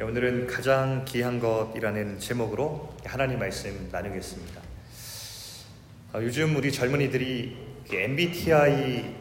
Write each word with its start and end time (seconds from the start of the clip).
네, 0.00 0.06
오늘은 0.06 0.46
가장 0.46 1.04
귀한 1.04 1.38
것이라는 1.38 2.18
제목으로 2.18 2.88
하나님 3.04 3.38
말씀 3.38 3.86
나누겠습니다. 3.92 4.58
어, 6.14 6.22
요즘 6.22 6.56
우리 6.56 6.72
젊은이들이 6.72 7.54
MBTI 7.92 9.14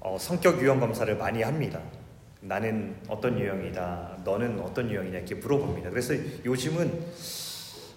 어, 0.00 0.16
성격 0.18 0.60
유형 0.60 0.80
검사를 0.80 1.16
많이 1.16 1.40
합니다. 1.40 1.80
나는 2.40 2.96
어떤 3.06 3.38
유형이다, 3.38 4.22
너는 4.24 4.58
어떤 4.58 4.90
유형이냐 4.90 5.18
이렇게 5.18 5.36
물어봅니다. 5.36 5.90
그래서 5.90 6.14
요즘은 6.44 7.00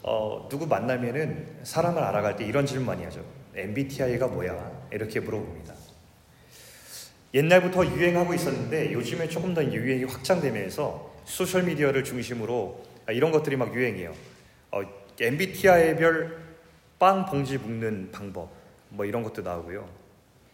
어, 0.04 0.48
누구 0.48 0.68
만나면은 0.68 1.48
사람을 1.64 2.04
알아갈 2.04 2.36
때 2.36 2.46
이런 2.46 2.68
질문 2.68 2.86
많이 2.86 3.04
하죠. 3.06 3.26
MBTI가 3.56 4.28
뭐야? 4.28 4.90
이렇게 4.92 5.20
물어봅니다. 5.22 5.74
옛날부터 7.34 7.84
유행하고 7.84 8.36
있었는데 8.36 8.94
요즘에 8.94 9.28
조금 9.28 9.56
더 9.56 9.64
유행이 9.64 10.04
확장되면서 10.04 11.09
소셜 11.30 11.64
미디어를 11.64 12.04
중심으로 12.04 12.84
아, 13.06 13.12
이런 13.12 13.32
것들이 13.32 13.56
막 13.56 13.74
유행해요. 13.74 14.16
어, 14.72 14.82
MBTI별 15.22 16.38
빵 16.98 17.26
봉지 17.26 17.58
묶는 17.58 18.10
방법 18.12 18.52
뭐 18.90 19.06
이런 19.06 19.22
것도 19.22 19.44
나오고요. 19.44 19.88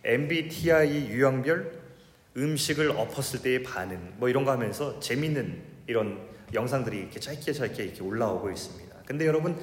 MBTI 0.04 1.08
유형별 1.08 1.72
음식을 2.35 2.91
엎었을 2.91 3.41
때의 3.41 3.63
반응 3.63 4.13
뭐 4.18 4.27
이런 4.27 4.44
거 4.44 4.52
하면서 4.52 4.99
재밌는 4.99 5.63
이런 5.88 6.20
영상들이 6.54 6.99
이렇게 6.99 7.20
짧게 7.21 7.54
짧게 7.54 7.84
이렇게 7.84 8.04
올라오고 8.04 8.52
있습니다. 8.52 8.96
근데 9.05 9.26
여러분 9.26 9.57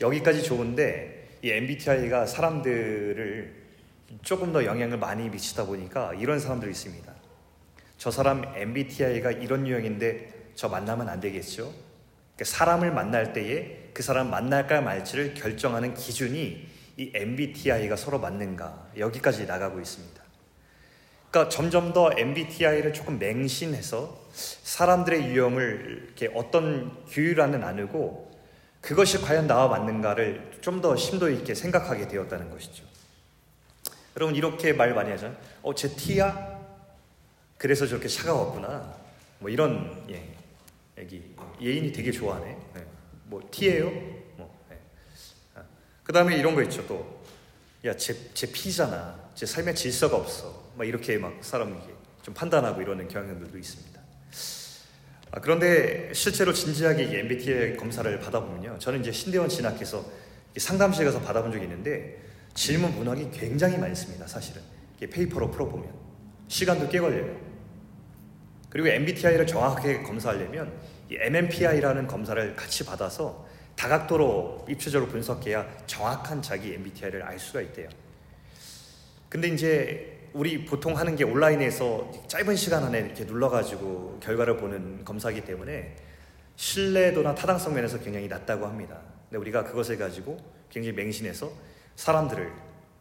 여기까지 0.00 0.42
좋은데 0.42 1.38
이 1.42 1.50
MBTI가 1.50 2.26
사람들을 2.26 3.54
조금 4.22 4.52
더 4.52 4.64
영향을 4.64 4.98
많이 4.98 5.30
미치다 5.30 5.64
보니까 5.64 6.12
이런 6.14 6.38
사람들이 6.38 6.70
있습니다. 6.70 7.10
저 7.96 8.10
사람 8.10 8.44
MBTI가 8.54 9.32
이런 9.32 9.66
유형인데 9.66 10.37
저 10.58 10.68
만나면 10.68 11.08
안 11.08 11.20
되겠죠? 11.20 11.72
그러니까 12.34 12.44
사람을 12.44 12.90
만날 12.90 13.32
때에 13.32 13.90
그 13.94 14.02
사람 14.02 14.28
만날까 14.28 14.80
말지를 14.80 15.34
결정하는 15.34 15.94
기준이 15.94 16.66
이 16.96 17.12
MBTI가 17.14 17.94
서로 17.94 18.18
맞는가 18.18 18.88
여기까지 18.96 19.46
나가고 19.46 19.78
있습니다. 19.78 20.20
그러니까 21.30 21.48
점점 21.48 21.92
더 21.92 22.10
MBTI를 22.12 22.92
조금 22.92 23.20
맹신해서 23.20 24.20
사람들의 24.32 25.26
유형을 25.26 26.02
이렇게 26.06 26.28
어떤 26.34 27.04
규율안을 27.06 27.60
나누고 27.60 28.36
그것이 28.80 29.20
과연 29.20 29.46
나와 29.46 29.68
맞는가를 29.68 30.58
좀 30.60 30.80
더 30.82 30.96
심도 30.96 31.30
있게 31.30 31.54
생각하게 31.54 32.08
되었다는 32.08 32.50
것이죠. 32.50 32.82
여러분 34.16 34.34
이렇게 34.34 34.72
말 34.72 34.92
많이 34.92 35.12
하잖아요. 35.12 35.38
어, 35.62 35.72
제 35.72 35.88
T야? 35.94 36.58
그래서 37.58 37.86
저렇게 37.86 38.08
차가웠구나. 38.08 38.92
뭐 39.38 39.50
이런 39.50 40.04
예. 40.10 40.37
애기 40.98 41.34
예인이 41.60 41.92
되게 41.92 42.10
좋아하네. 42.10 42.58
네. 42.74 42.86
뭐 43.24 43.40
T예요? 43.50 43.90
뭐. 44.36 44.64
네. 44.68 44.78
아. 45.54 45.62
그 46.02 46.12
다음에 46.12 46.36
이런 46.36 46.54
거 46.54 46.62
있죠. 46.62 46.86
또 46.86 47.22
야, 47.84 47.94
제, 47.96 48.32
제 48.34 49.46
삶에 49.46 49.74
질서가 49.74 50.16
없어. 50.16 50.72
막 50.76 50.86
이렇게 50.86 51.16
막 51.18 51.36
사람 51.42 51.80
좀 52.22 52.34
판단하고 52.34 52.82
이러는 52.82 53.06
경향들도 53.08 53.56
있습니다. 53.56 54.00
아, 55.30 55.40
그런데 55.40 56.12
실제로 56.14 56.52
진지하게 56.52 57.04
이 57.04 57.16
MBTI 57.16 57.76
검사를 57.76 58.18
받아보면요. 58.18 58.78
저는 58.78 59.00
이제 59.00 59.12
신대원 59.12 59.48
진학해서 59.48 60.04
상담실 60.56 61.04
가서 61.04 61.20
받아본 61.20 61.52
적이 61.52 61.64
있는데 61.64 62.22
질문 62.54 62.94
문항이 62.96 63.30
굉장히 63.30 63.78
많습니다. 63.78 64.26
사실은 64.26 64.62
페이퍼로 64.98 65.50
풀어보면 65.50 65.92
시간도 66.48 66.88
꽤 66.88 66.98
걸려요. 66.98 67.47
그리고 68.70 68.88
MBTI를 68.88 69.46
정확하게 69.46 70.02
검사하려면 70.02 70.72
이 71.10 71.16
MMPI라는 71.18 72.06
검사를 72.06 72.54
같이 72.54 72.84
받아서 72.84 73.46
다각도로 73.76 74.66
입체적으로 74.68 75.10
분석해야 75.10 75.66
정확한 75.86 76.42
자기 76.42 76.74
MBTI를 76.74 77.22
알 77.22 77.38
수가 77.38 77.60
있대요. 77.62 77.88
근데 79.28 79.48
이제 79.48 80.18
우리 80.32 80.64
보통 80.64 80.96
하는 80.96 81.16
게 81.16 81.24
온라인에서 81.24 82.10
짧은 82.28 82.56
시간 82.56 82.84
안에 82.84 82.98
이렇게 83.00 83.24
눌러가지고 83.24 84.20
결과를 84.22 84.56
보는 84.56 85.04
검사기 85.04 85.44
때문에 85.44 85.96
신뢰도나 86.56 87.34
타당성 87.34 87.74
면에서 87.74 87.98
굉장히 88.00 88.28
낮다고 88.28 88.66
합니다. 88.66 88.98
근데 89.28 89.38
우리가 89.38 89.64
그것을 89.64 89.96
가지고 89.96 90.38
굉장히 90.70 90.96
맹신해서 90.96 91.50
사람들을 91.96 92.52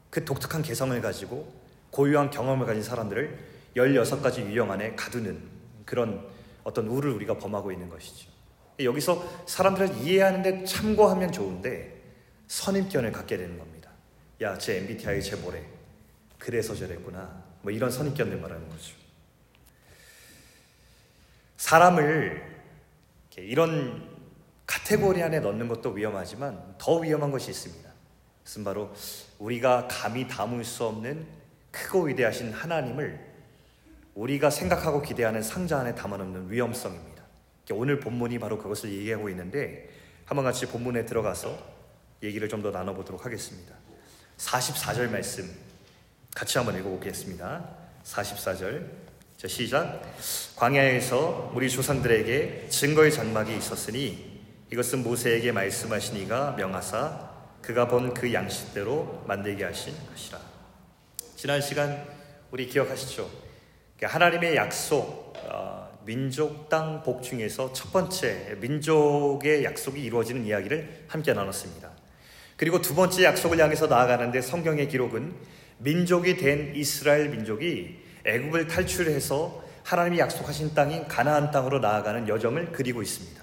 그 0.10 0.24
독특한 0.24 0.62
개성을 0.62 1.00
가지고 1.02 1.52
고유한 1.90 2.30
경험을 2.30 2.66
가진 2.66 2.84
사람들을 2.84 3.38
16가지 3.76 4.46
유형 4.46 4.72
안에 4.72 4.96
가두는 4.96 5.57
그런 5.88 6.30
어떤 6.64 6.86
우를 6.88 7.12
우리가 7.12 7.38
범하고 7.40 7.72
있는 7.72 7.90
것이죠. 7.90 8.30
여기서 8.80 9.44
사람들을 9.48 9.98
이해하는데 9.98 10.66
참고하면 10.66 11.32
좋은데 11.32 12.00
선입견을 12.48 13.12
갖게 13.12 13.38
되는 13.38 13.58
겁니다. 13.58 13.90
야, 14.42 14.58
제 14.58 14.78
MBTI 14.78 15.24
제 15.24 15.36
뭐래? 15.38 15.66
그래서 16.38 16.76
저랬구나. 16.76 17.44
뭐 17.64 17.72
이런 17.72 17.90
선입견을 17.90 18.40
말하는 18.40 18.70
거죠. 18.70 18.96
사람을 21.56 22.58
이런 23.38 24.16
카테고리 24.68 25.24
안에 25.24 25.40
넣는 25.40 25.68
것도 25.68 25.92
위험하지만 25.92 26.76
더 26.78 26.98
위험한 26.98 27.32
것이 27.32 27.50
있습니다. 27.50 27.90
그것은 28.44 28.64
바로 28.64 28.94
우리가 29.40 29.88
감히 29.90 30.28
담을 30.28 30.64
수 30.64 30.86
없는 30.86 31.26
크고 31.72 32.04
위대하신 32.04 32.52
하나님을 32.52 33.37
우리가 34.18 34.50
생각하고 34.50 35.04
기대하는 35.04 35.44
상자 35.44 35.78
안에 35.80 35.94
담아놓는 35.94 36.52
위험성입니다. 36.52 37.24
오늘 37.72 38.00
본문이 38.00 38.40
바로 38.40 38.58
그것을 38.58 38.92
얘기하고 38.92 39.30
있는데 39.30 39.90
한번 40.26 40.44
같이 40.46 40.66
본문에 40.66 41.06
들어가서 41.06 41.58
얘기를 42.24 42.50
좀 42.50 42.64
더 42.64 42.72
나눠보도록 42.72 43.26
하겠습니다. 43.26 43.76
44절 44.38 45.12
말씀 45.12 45.48
같이 46.36 46.58
한번 46.58 46.80
읽어보겠습니다. 46.80 47.70
44절 48.04 48.90
자 49.38 49.48
시작 49.48 50.02
광야에서 50.56 51.52
우리 51.54 51.70
조상들에게 51.70 52.70
증거의 52.70 53.12
장막이 53.12 53.56
있었으니 53.56 54.42
이것은 54.72 55.04
모세에게 55.04 55.52
말씀하시니가 55.52 56.56
명하사 56.58 57.30
그가 57.62 57.88
본 57.88 58.16
그 58.16 58.34
양식대로 58.34 59.24
만들게 59.28 59.64
하신 59.64 59.94
것이라 60.10 60.40
지난 61.36 61.62
시간 61.62 62.04
우리 62.50 62.66
기억하시죠? 62.68 63.47
그러니까 63.98 64.16
하나님의 64.16 64.56
약속, 64.56 65.34
어, 65.46 66.00
민족 66.06 66.70
땅 66.70 67.04
복중에서 67.04 67.74
첫 67.74 67.92
번째 67.92 68.56
민족의 68.62 69.64
약속이 69.64 70.02
이루어지는 70.02 70.46
이야기를 70.46 71.06
함께 71.08 71.34
나눴습니다. 71.34 71.92
그리고 72.56 72.82
두 72.82 72.96
번째 72.96 73.24
약속을 73.24 73.60
향해서 73.60 73.88
나아가는데 73.88 74.42
성경의 74.42 74.88
기록은 74.88 75.36
민족이 75.80 76.38
된 76.38 76.76
이스라엘 76.76 77.30
민족이 77.30 78.00
애굽을 78.26 78.68
탈출해서 78.68 79.64
하나님이 79.84 80.20
약속하신 80.20 80.74
땅인 80.74 81.08
가나안 81.08 81.52
땅으로 81.52 81.80
나아가는 81.80 82.28
여정을 82.28 82.72
그리고 82.72 83.02
있습니다. 83.02 83.42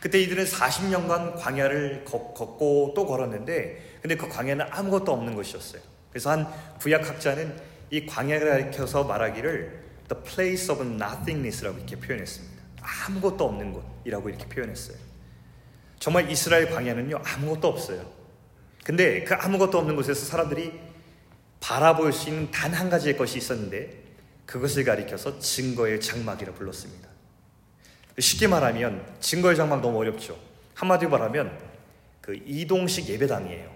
그때 0.00 0.20
이들은 0.20 0.44
40년간 0.44 1.36
광야를 1.36 2.04
걷고 2.04 2.92
또 2.94 3.06
걸었는데 3.06 3.98
근데 4.00 4.16
그 4.16 4.28
광야는 4.28 4.66
아무것도 4.70 5.12
없는 5.12 5.34
것이었어요. 5.34 5.80
그래서 6.10 6.30
한 6.30 6.46
구약학자는 6.80 7.71
이 7.92 8.06
광야를 8.06 8.48
가리켜서 8.48 9.04
말하기를 9.04 9.82
the 10.08 10.24
place 10.24 10.70
of 10.74 10.82
nothingness라고 10.82 11.76
이렇게 11.76 11.94
표현했습니다. 11.96 12.62
아무것도 12.80 13.44
없는 13.44 13.74
곳이라고 13.74 14.30
이렇게 14.30 14.46
표현했어요. 14.48 14.96
정말 15.98 16.30
이스라엘 16.30 16.70
광야는요 16.70 17.20
아무것도 17.22 17.68
없어요. 17.68 18.10
근데 18.82 19.22
그 19.24 19.34
아무것도 19.34 19.78
없는 19.78 19.94
곳에서 19.94 20.24
사람들이 20.24 20.80
바라볼 21.60 22.14
수 22.14 22.30
있는 22.30 22.50
단 22.50 22.72
한 22.72 22.88
가지의 22.88 23.18
것이 23.18 23.36
있었는데 23.36 24.02
그것을 24.46 24.84
가리켜서 24.84 25.38
증거의 25.38 26.00
장막이라 26.00 26.54
불렀습니다. 26.54 27.08
쉽게 28.18 28.48
말하면 28.48 29.04
증거의 29.20 29.54
장막 29.54 29.82
너무 29.82 29.98
어렵죠. 29.98 30.38
한마디로 30.74 31.10
말하면 31.10 31.58
그 32.22 32.40
이동식 32.46 33.10
예배당이에요. 33.10 33.70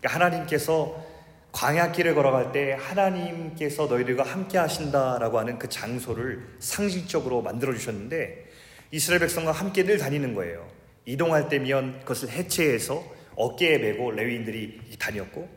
그러니까 0.00 0.24
하나님께서 0.24 1.15
광야길을 1.56 2.14
걸어갈 2.14 2.52
때 2.52 2.76
하나님께서 2.78 3.86
너희들과 3.86 4.24
함께 4.24 4.58
하신다라고 4.58 5.38
하는 5.38 5.58
그 5.58 5.70
장소를 5.70 6.46
상징적으로 6.58 7.40
만들어 7.40 7.72
주셨는데 7.72 8.44
이스라엘 8.90 9.20
백성과 9.20 9.52
함께 9.52 9.82
늘 9.82 9.96
다니는 9.96 10.34
거예요. 10.34 10.68
이동할 11.06 11.48
때면 11.48 12.00
그것을 12.00 12.28
해체해서 12.28 13.02
어깨에 13.36 13.78
메고 13.78 14.10
레위인들이 14.10 14.98
다녔고 14.98 15.48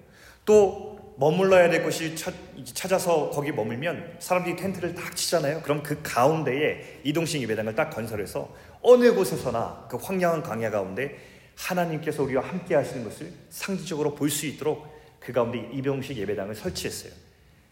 또 0.45 1.15
머물러야 1.17 1.69
될 1.69 1.83
곳이 1.83 2.15
찾아서 2.63 3.29
거기 3.29 3.51
머물면 3.51 4.19
사람들이 4.19 4.55
텐트를 4.55 4.95
딱 4.95 5.13
치잖아요. 5.17 5.61
그럼 5.63 5.83
그 5.83 5.99
가운데에 6.01 7.01
이동식 7.03 7.41
예배당을 7.41 7.75
딱 7.75 7.89
건설해서 7.89 8.55
어느 8.81 9.13
곳에서나 9.13 9.87
그 9.91 9.97
황량한 9.97 10.43
광야 10.43 10.71
가운데 10.71 11.17
하나님께서 11.57 12.23
우리와 12.23 12.41
함께 12.47 12.75
하시는 12.75 13.03
것을 13.03 13.33
상징적으로 13.49 14.15
볼 14.15 14.29
수 14.29 14.45
있도록 14.45 14.98
그 15.19 15.33
가운데 15.33 15.69
이병식 15.73 16.17
예배당을 16.17 16.55
설치했어요. 16.55 17.11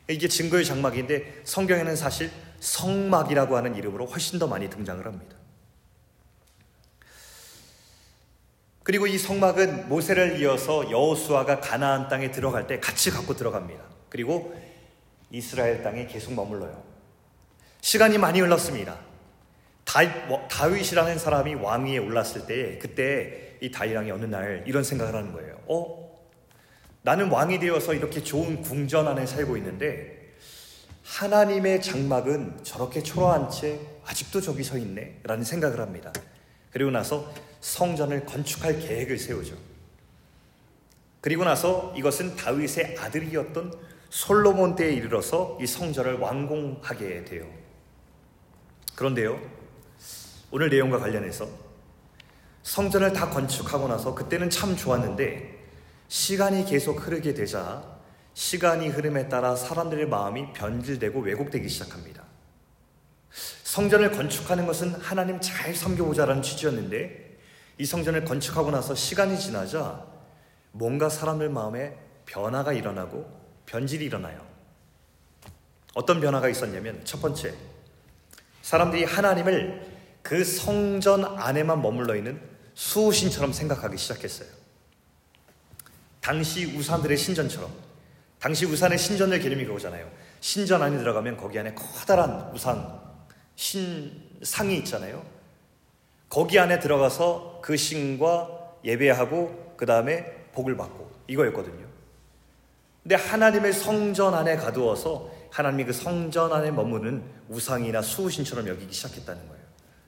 이게 0.09 0.27
증거의 0.27 0.65
장막인데 0.65 1.41
성경에는 1.44 1.95
사실 1.95 2.31
성막이라고 2.59 3.57
하는 3.57 3.75
이름으로 3.75 4.05
훨씬 4.05 4.39
더 4.39 4.47
많이 4.47 4.69
등장을 4.69 5.05
합니다. 5.05 5.35
그리고 8.83 9.05
이 9.05 9.17
성막은 9.17 9.89
모세를 9.89 10.39
이어서 10.39 10.89
여호수아가 10.89 11.59
가나안 11.59 12.07
땅에 12.07 12.31
들어갈 12.31 12.67
때 12.67 12.79
같이 12.79 13.11
갖고 13.11 13.35
들어갑니다. 13.35 13.83
그리고 14.07 14.55
이스라엘 15.29 15.83
땅에 15.83 16.07
계속 16.07 16.33
머물러요. 16.33 16.81
시간이 17.81 18.17
많이 18.17 18.39
흘렀습니다. 18.39 18.97
다 19.83 20.65
윗이라는 20.67 21.19
사람이 21.19 21.55
왕위에 21.55 21.97
올랐을 21.97 22.45
때 22.47 22.77
그때 22.77 23.57
이 23.59 23.71
다윗왕이 23.71 24.11
어느 24.11 24.25
날 24.25 24.63
이런 24.65 24.83
생각을 24.83 25.15
하는 25.15 25.33
거예요. 25.33 25.59
어? 25.67 26.06
나는 27.07 27.30
왕이 27.31 27.59
되어서 27.59 27.94
이렇게 27.94 28.21
좋은 28.21 28.62
궁전 28.62 29.07
안에 29.07 29.25
살고 29.25 29.56
있는데 29.56 30.33
하나님의 31.06 31.81
장막은 31.81 32.65
저렇게 32.65 33.01
초라한 33.01 33.50
채 33.50 33.80
아직도 34.06 34.42
저기 34.42 34.62
서 34.62 34.77
있네 34.77 35.21
라는 35.24 35.45
생각을 35.45 35.80
합니다. 35.80 36.12
그리고 36.69 36.92
나서 36.92 37.31
성전을 37.62 38.25
건축할 38.25 38.81
계획을 38.81 39.18
세우죠. 39.18 39.56
그리고 41.21 41.45
나서 41.45 41.94
이것은 41.95 42.36
다윗의 42.36 42.98
아들이었던 43.00 43.74
솔로몬 44.09 44.75
때에 44.75 44.92
이르러서 44.92 45.57
이 45.62 45.65
성전을 45.65 46.18
완공하게 46.18 47.24
돼요. 47.24 47.45
그런데요, 48.95 49.39
오늘 50.51 50.69
내용과 50.69 51.00
관련해서 51.00 51.48
성전을 52.63 53.13
다 53.13 53.30
건축하고 53.30 53.88
나서 53.88 54.13
그때는 54.13 54.50
참 54.50 54.75
좋았는데 54.75 55.56
시간이 56.07 56.65
계속 56.65 57.06
흐르게 57.06 57.33
되자 57.33 57.98
시간이 58.33 58.89
흐름에 58.89 59.30
따라 59.30 59.56
사람들의 59.56 60.07
마음이 60.07 60.54
변질되고 60.54 61.21
왜곡되기 61.21 61.68
시작합니다. 61.68 62.24
성전을 63.63 64.12
건축하는 64.12 64.65
것은 64.65 64.94
하나님 64.95 65.39
잘 65.42 65.75
섬겨보자라는 65.75 66.42
취지였는데 66.42 67.38
이 67.80 67.86
성전을 67.86 68.25
건축하고 68.25 68.71
나서 68.71 68.95
시간이 68.95 69.39
지나자 69.39 70.06
뭔가 70.71 71.09
사람들 71.09 71.50
마음에 71.50 71.98
변화가 72.25 72.74
일어나고 72.74 73.25
변질이 73.65 74.06
일어나요. 74.06 74.45
어떤 75.94 76.21
변화가 76.21 76.48
있었냐면 76.50 77.01
첫 77.06 77.21
번째, 77.21 77.54
사람들이 78.62 79.04
하나님을 79.04 79.98
그 80.21 80.44
성전 80.44 81.24
안에만 81.25 81.81
머물러 81.81 82.15
있는 82.15 82.39
수호신처럼 82.75 83.54
생각하기 83.54 83.98
시작했어요. 83.98 84.50
당시 86.27 86.65
우산들의 86.65 87.15
신전처럼. 87.15 87.71
당시 88.38 88.65
우산의 88.65 88.97
신전의 88.97 89.39
개념이 89.39 89.63
그거잖아요. 89.63 90.12
신전 90.41 90.81
안에 90.81 90.97
들어가면 90.97 91.38
거기 91.38 91.57
안에 91.57 91.74
커다란 91.74 92.51
우산, 92.53 93.00
신상이 93.56 94.75
있잖아요. 94.79 95.24
거기 96.27 96.59
안에 96.59 96.79
들어가서 96.79 97.62
그 97.63 97.77
신과 97.77 98.50
예배하고 98.83 99.75
그 99.77 99.85
다음에 99.85 100.25
복을 100.51 100.75
받고 100.75 101.09
이거였거든요. 101.27 101.85
근데 103.03 103.15
하나님의 103.15 103.71
성전 103.71 104.33
안에 104.33 104.57
가두어서 104.57 105.31
하나님이 105.50 105.85
그 105.85 105.94
성전 105.94 106.51
안에 106.51 106.71
머무는 106.71 107.23
우상이나 107.47 108.01
수호신처럼 108.01 108.68
여기기 108.68 108.91
시작했다는 108.91 109.47
거예요. 109.47 109.63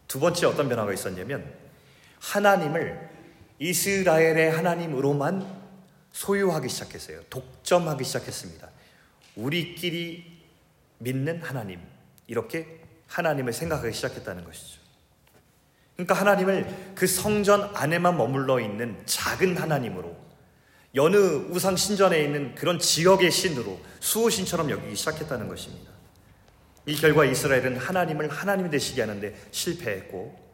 두 0.10 0.20
번째 0.20 0.48
어떤 0.48 0.68
변화가 0.68 0.92
있었냐면 0.92 1.50
하나님을 2.20 3.10
이스라엘의 3.60 4.52
하나님으로만 4.52 5.59
소유하기 6.12 6.70
시작했어요. 6.70 7.22
독점하기 7.30 8.04
시작했습니다. 8.04 8.70
우리끼리 9.36 10.40
믿는 11.00 11.42
하나님. 11.42 11.80
이렇게 12.28 12.82
하나님을 13.08 13.54
생각하기 13.54 13.94
시작했다는 13.94 14.44
것이죠. 14.44 14.80
그러니까 15.96 16.14
하나님을 16.16 16.94
그 16.96 17.08
성전 17.08 17.76
안에만 17.76 18.18
머물러 18.18 18.60
있는 18.60 19.02
작은 19.06 19.58
하나님으로 19.58 20.16
여느 20.96 21.18
우상 21.18 21.76
신전에 21.76 22.24
있는 22.24 22.56
그런 22.56 22.80
지역의 22.80 23.32
신으로 23.32 23.80
수호신처럼 24.00 24.70
여기기 24.70 24.96
시작했다는 24.96 25.48
것입니다. 25.48 25.92
이 26.86 26.96
결과 26.96 27.26
이스라엘은 27.26 27.78
하나님을 27.78 28.30
하나님이 28.30 28.70
되시게 28.70 29.02
하는데 29.02 29.36
실패했고 29.52 30.50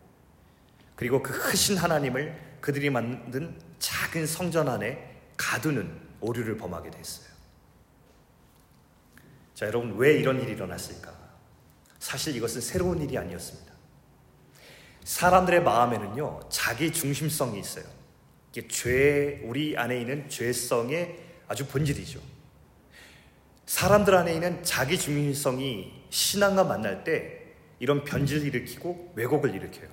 그리고 0.96 1.22
그 1.22 1.32
크신 1.32 1.78
하나님을 1.78 2.36
그들이 2.60 2.90
만든 2.90 3.56
작은 3.80 4.26
성전 4.26 4.68
안에 4.68 5.15
가두는 5.56 5.90
오류를 6.20 6.58
범하게 6.58 6.92
됐어요. 6.92 7.28
자, 9.54 9.68
여러분 9.68 9.96
왜 9.98 10.18
이런 10.18 10.42
일이 10.42 10.52
일어났을까? 10.52 11.14
사실 12.00 12.36
이것은 12.36 12.60
새로운 12.60 13.02
일이 13.02 13.18
아니었습니다. 13.18 13.74
사람들의 15.06 15.64
마음에는요, 15.64 16.50
자기 16.50 16.92
중심성이 16.92 17.60
있어요. 17.60 17.86
이게 18.52 18.68
죄, 18.68 19.42
우리 19.46 19.78
안에 19.78 20.02
있는 20.02 20.30
죄성의 20.30 21.20
아주 21.48 21.66
본질이죠. 21.68 22.20
사람들 23.66 24.14
안에 24.14 24.34
있는 24.34 24.64
자기 24.64 24.98
중심성이 24.98 26.04
신앙과 26.10 26.66
만날 26.66 27.04
때 27.04 27.44
이런 27.80 28.04
변질을 28.04 28.48
일으키고 28.48 29.14
왜곡을 29.16 29.56
일으켜요. 29.56 29.90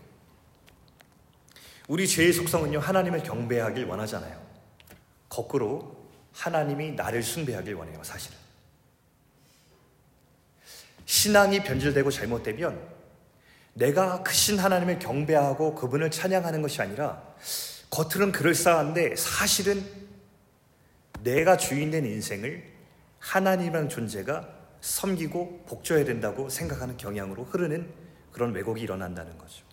우리 1.89 2.09
죄의 2.09 2.33
속성은요, 2.33 2.81
하나님을 2.81 3.23
경배하길 3.23 3.85
원하잖아요. 3.85 4.42
거꾸로 5.33 5.97
하나님이 6.33 6.93
나를 6.93 7.23
숭배하길 7.23 7.73
원해요, 7.73 8.05
사실은. 8.05 8.37
신앙이 11.07 11.63
변질되고 11.63 12.11
잘못되면 12.11 12.79
내가 13.73 14.23
크신 14.23 14.59
하나님을 14.59 14.99
경배하고 14.99 15.75
그분을 15.75 16.11
찬양하는 16.11 16.61
것이 16.61 16.83
아니라 16.83 17.23
겉으로는 17.89 18.33
그럴싸한데 18.33 19.17
사실은 19.17 19.83
내가 21.23 21.57
주인된 21.57 22.05
인생을 22.05 22.71
하나님이라는 23.19 23.89
존재가 23.89 24.47
섬기고 24.83 25.65
복줘야 25.67 26.05
된다고 26.05 26.51
생각하는 26.51 26.99
경향으로 26.99 27.45
흐르는 27.45 27.91
그런 28.33 28.53
왜곡이 28.53 28.83
일어난다는 28.83 29.39
거죠. 29.39 29.65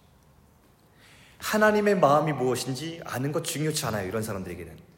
하나님의 1.39 1.99
마음이 1.99 2.31
무엇인지 2.31 3.01
아는 3.03 3.33
것 3.33 3.43
중요치 3.43 3.85
않아요. 3.87 4.07
이런 4.07 4.23
사람들에게는. 4.23 4.88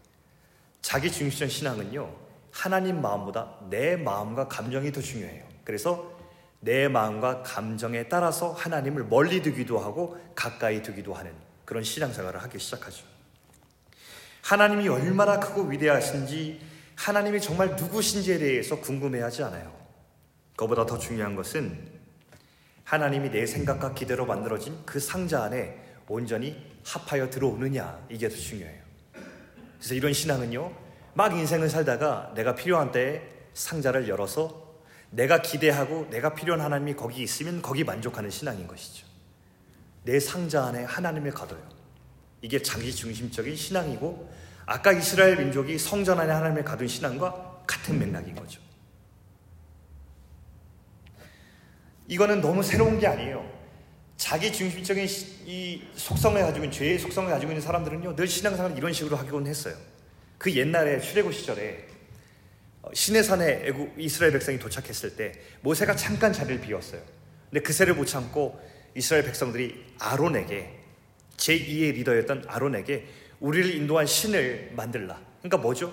자기 0.82 1.12
중심적 1.12 1.50
신앙은요. 1.50 2.14
하나님 2.52 3.02
마음보다 3.02 3.60
내 3.70 3.96
마음과 3.96 4.48
감정이 4.48 4.92
더 4.92 5.02
중요해요. 5.02 5.46
그래서 5.64 6.20
내 6.60 6.88
마음과 6.88 7.44
감정에 7.44 8.08
따라서 8.08 8.52
하나님을 8.52 9.06
멀리 9.06 9.42
두기도 9.42 9.80
하고 9.80 10.18
가까이 10.36 10.82
두기도 10.84 11.14
하는 11.14 11.34
그런 11.66 11.84
신앙생활을 11.84 12.42
하기 12.44 12.60
시작하죠. 12.60 13.06
하나님이 14.44 14.88
얼마나 14.90 15.40
크고 15.40 15.64
위대하신지 15.64 16.62
하나님이 16.96 17.42
정말 17.42 17.76
누구신지에 17.76 18.38
대해서 18.38 18.80
궁금해하지 18.80 19.44
않아요. 19.44 19.74
그보다 20.56 20.86
더 20.86 20.98
중요한 20.98 21.36
것은 21.36 21.90
하나님이 22.84 23.32
내 23.32 23.46
생각과 23.46 23.94
기대로 23.94 24.26
만들어진 24.26 24.78
그 24.86 25.00
상자 25.00 25.44
안에 25.44 25.80
온전히 26.08 26.62
합하여 26.86 27.30
들어오느냐 27.30 28.06
이게 28.10 28.28
더 28.28 28.36
중요해요. 28.36 28.91
그래서 29.82 29.96
이런 29.96 30.14
신앙은요, 30.14 30.72
막 31.16 31.36
인생을 31.36 31.68
살다가 31.68 32.32
내가 32.36 32.54
필요한 32.54 32.92
때에 32.92 33.24
상자를 33.56 34.08
열어서 34.08 34.76
내가 35.10 35.42
기대하고 35.42 36.08
내가 36.12 36.36
필요한 36.36 36.62
하나님이 36.62 36.94
거기 36.96 37.24
있으면 37.24 37.64
거기 37.64 37.84
만족하는 37.84 38.30
신앙인 38.30 38.68
것이죠. 38.68 39.08
내 40.04 40.20
상자 40.20 40.66
안에 40.66 40.84
하나님을 40.84 41.32
가둬요. 41.32 41.68
이게 42.44 42.62
자기 42.62 42.94
중심적인 42.94 43.56
신앙이고 43.56 44.32
아까 44.68 44.92
이스라엘 44.92 45.38
민족이 45.38 45.80
성전 45.80 46.20
안에 46.20 46.32
하나님을 46.32 46.64
가둔 46.64 46.88
신앙과 46.88 47.64
같은 47.66 47.98
맥락인 47.98 48.36
거죠. 48.36 48.62
이거는 52.08 52.40
너무 52.40 52.62
새로운 52.62 53.00
게 53.00 53.08
아니에요. 53.08 53.61
자기 54.22 54.54
중심적인 54.54 55.08
이 55.48 55.82
속성을 55.96 56.40
가지고 56.40 56.66
있는 56.66 56.78
죄의 56.78 57.00
속성을 57.00 57.28
가지고 57.28 57.54
있는 57.54 57.60
사람들은요 57.60 58.16
늘 58.16 58.28
신앙생활을 58.28 58.78
이런 58.78 58.94
식으로 58.94 59.18
하기는 59.18 59.48
했어요. 59.48 59.74
그 60.38 60.56
옛날에 60.56 61.00
출애굽 61.00 61.34
시절에 61.34 61.88
어, 62.84 62.92
시내산에 62.94 63.64
애국 63.66 63.96
이스라엘 63.98 64.32
백성이 64.32 64.60
도착했을 64.60 65.16
때 65.16 65.32
모세가 65.62 65.96
잠깐 65.96 66.32
자리를 66.32 66.62
비웠어요. 66.62 67.02
근데 67.50 67.64
그새를 67.64 67.96
못 67.96 68.06
참고 68.06 68.62
이스라엘 68.94 69.26
백성들이 69.26 69.96
아론에게 69.98 70.72
제2의 71.38 71.96
리더였던 71.96 72.46
아론에게 72.48 73.08
우리를 73.40 73.74
인도한 73.74 74.06
신을 74.06 74.74
만들라. 74.76 75.20
그러니까 75.40 75.58
뭐죠? 75.58 75.92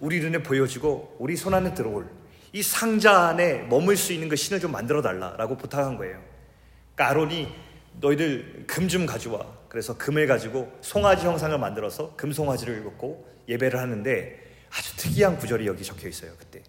우리 0.00 0.20
눈에 0.20 0.42
보여지고 0.42 1.16
우리 1.18 1.34
손 1.34 1.54
안에 1.54 1.72
들어올 1.72 2.10
이 2.52 2.62
상자 2.62 3.28
안에 3.28 3.62
머물 3.62 3.96
수 3.96 4.12
있는 4.12 4.28
그 4.28 4.36
신을 4.36 4.60
좀 4.60 4.70
만들어 4.70 5.00
달라라고 5.00 5.56
부탁한 5.56 5.96
거예요. 5.96 6.22
그러니까 6.94 7.08
아론이 7.08 7.69
너희들 7.94 8.64
금 8.66 8.88
좀 8.88 9.06
가져와. 9.06 9.46
그래서 9.68 9.96
금을 9.96 10.26
가지고 10.26 10.72
송아지 10.80 11.26
형상을 11.26 11.56
만들어서 11.58 12.14
금 12.16 12.32
송아지를 12.32 12.78
입고 12.78 13.28
예배를 13.48 13.78
하는데 13.78 14.40
아주 14.70 14.96
특이한 14.96 15.38
구절이 15.38 15.66
여기 15.66 15.84
적혀 15.84 16.08
있어요. 16.08 16.32
그때 16.38 16.62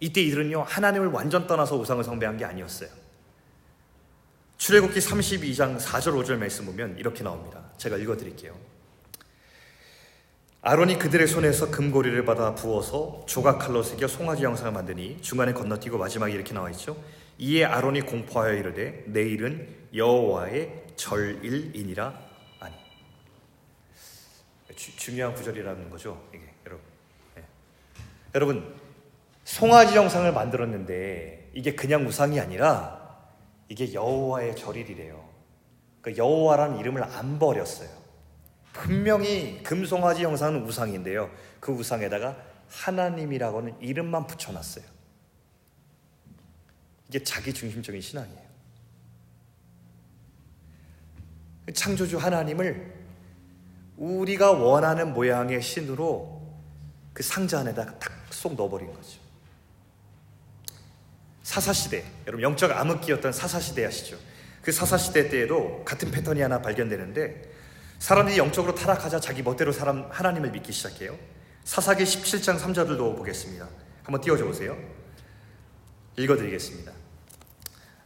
이때 0.00 0.20
이들은요 0.22 0.62
하나님을 0.62 1.08
완전 1.08 1.46
떠나서 1.46 1.76
우상을 1.76 2.02
숭배한 2.04 2.36
게 2.36 2.44
아니었어요. 2.44 2.88
출애굽기 4.56 5.00
32장 5.00 5.78
4절 5.78 6.12
5절 6.22 6.36
말씀 6.36 6.64
보면 6.66 6.96
이렇게 6.98 7.22
나옵니다. 7.22 7.64
제가 7.76 7.96
읽어 7.96 8.16
드릴게요. 8.16 8.56
아론이 10.62 10.98
그들의 10.98 11.26
손에서 11.26 11.70
금고리를 11.72 12.24
받아 12.24 12.54
부어서 12.54 13.24
조각칼로 13.26 13.82
새겨 13.82 14.06
송아지 14.06 14.44
형상을 14.44 14.70
만드니 14.72 15.20
중간에 15.20 15.52
건너뛰고 15.52 15.98
마지막에 15.98 16.32
이렇게 16.32 16.54
나와 16.54 16.70
있죠. 16.70 16.96
이에 17.42 17.64
아론이 17.64 18.02
공포하여 18.02 18.54
이르되 18.54 19.02
내일은 19.06 19.68
여호와의 19.92 20.84
절일이니라 20.94 22.16
아니. 22.60 22.74
주, 24.76 24.96
중요한 24.96 25.34
구절이라는 25.34 25.90
거죠. 25.90 26.22
이게 26.32 26.44
여러분. 26.64 26.86
네. 27.34 27.42
여러분 28.36 28.74
송아지 29.42 29.96
형상을 29.96 30.30
만들었는데 30.32 31.50
이게 31.52 31.74
그냥 31.74 32.06
우상이 32.06 32.38
아니라 32.38 33.18
이게 33.68 33.92
여호와의 33.92 34.54
절일이래요. 34.54 35.28
그 36.00 36.16
여호와라는 36.16 36.78
이름을 36.78 37.02
안 37.02 37.40
버렸어요. 37.40 37.90
분명히 38.72 39.60
금송아지 39.64 40.22
형상은 40.22 40.62
우상인데요. 40.62 41.28
그 41.58 41.72
우상에다가 41.72 42.36
하나님이라고는 42.68 43.80
이름만 43.80 44.28
붙여놨어요. 44.28 45.01
이게 47.12 47.22
자기 47.22 47.52
중심적인 47.52 48.00
신앙이에요. 48.00 48.40
창조주 51.74 52.16
하나님을 52.16 52.90
우리가 53.98 54.52
원하는 54.52 55.12
모양의 55.12 55.60
신으로 55.60 56.40
그 57.12 57.22
상자 57.22 57.60
안에다가 57.60 57.98
탁쏙 57.98 58.54
넣어버린 58.54 58.90
거죠. 58.94 59.20
사사시대, 61.42 62.02
여러분 62.26 62.40
영적 62.40 62.70
암흑기였던 62.70 63.30
사사시대 63.34 63.84
아시죠? 63.84 64.18
그 64.62 64.72
사사시대 64.72 65.28
때에도 65.28 65.84
같은 65.84 66.10
패턴이 66.10 66.40
하나 66.40 66.62
발견되는데 66.62 67.42
사람들이 67.98 68.38
영적으로 68.38 68.74
타락하자 68.74 69.20
자기 69.20 69.42
멋대로 69.42 69.70
사람 69.70 70.08
하나님을 70.10 70.50
믿기 70.50 70.72
시작해요. 70.72 71.18
사사기 71.64 72.04
17장 72.04 72.58
3절도 72.58 73.18
보겠습니다. 73.18 73.68
한번 74.02 74.22
띄워줘 74.22 74.46
보세요. 74.46 74.78
읽어드리겠습니다. 76.16 77.01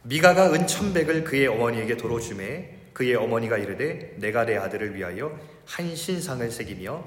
미가가 0.07 0.53
은 0.53 0.67
천백을 0.67 1.25
그의 1.25 1.47
어머니에게 1.47 1.97
도로 1.97 2.21
주매 2.21 2.69
그의 2.93 3.15
어머니가 3.15 3.57
이르되 3.57 4.15
내가 4.19 4.45
내 4.45 4.55
아들을 4.55 4.95
위하여 4.95 5.37
한 5.65 5.93
신상을 5.93 6.49
새기며 6.49 7.03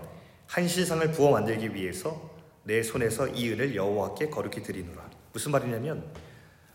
한 0.47 0.69
신상을 0.69 1.11
부어 1.13 1.31
만들기 1.31 1.75
위해서 1.75 2.31
내 2.63 2.83
손에서 2.83 3.29
이 3.29 3.51
은을 3.53 3.75
여호와께 3.75 4.29
거룩히 4.29 4.63
드리노라. 4.63 5.09
무슨 5.33 5.51
말이냐면 5.51 6.05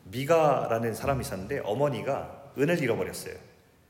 미가라는 0.05 0.96
사람이 0.96 1.22
있었는데 1.22 1.62
어머니가 1.63 2.53
은을 2.58 2.82
잃어버렸어요. 2.82 3.36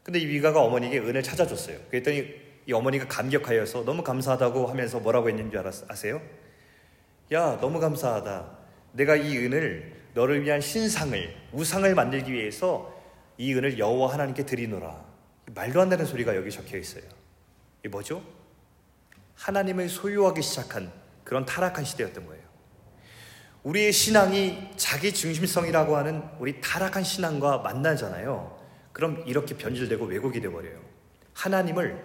근데 0.03 0.19
이 0.19 0.25
미가가 0.25 0.61
어머니에게 0.61 0.99
은을 0.99 1.23
찾아줬어요. 1.23 1.77
그랬더니 1.89 2.35
이 2.67 2.73
어머니가 2.73 3.07
감격하여서 3.07 3.85
너무 3.85 4.03
감사하다고 4.03 4.67
하면서 4.67 4.99
뭐라고 4.99 5.29
했는지 5.29 5.57
아세요? 5.87 6.21
야, 7.31 7.57
너무 7.61 7.79
감사하다. 7.79 8.57
내가 8.91 9.15
이 9.15 9.37
은을 9.37 9.94
너를 10.15 10.43
위한 10.43 10.61
신상을 10.61 11.35
우상을 11.51 11.93
만들기 11.93 12.31
위해서 12.31 12.91
이 13.37 13.53
은을 13.53 13.77
여호와 13.77 14.13
하나님께 14.13 14.45
드리노라. 14.45 15.03
말도 15.53 15.81
안 15.81 15.89
되는 15.89 16.05
소리가 16.05 16.37
여기 16.37 16.49
적혀 16.49 16.77
있어요. 16.77 17.03
이게 17.81 17.89
뭐죠? 17.89 18.23
하나님을 19.35 19.89
소유하기 19.89 20.41
시작한 20.41 20.89
그런 21.25 21.45
타락한 21.45 21.83
시대였던 21.83 22.25
거예요. 22.27 22.41
우리의 23.63 23.91
신앙이 23.91 24.71
자기 24.77 25.13
중심성이라고 25.13 25.97
하는 25.97 26.23
우리 26.39 26.61
타락한 26.61 27.03
신앙과 27.03 27.57
만나잖아요. 27.57 28.57
그럼 28.93 29.21
이렇게 29.27 29.57
변질되고 29.57 30.05
왜곡이 30.05 30.39
되어버려요. 30.39 30.79
하나님을 31.33 32.01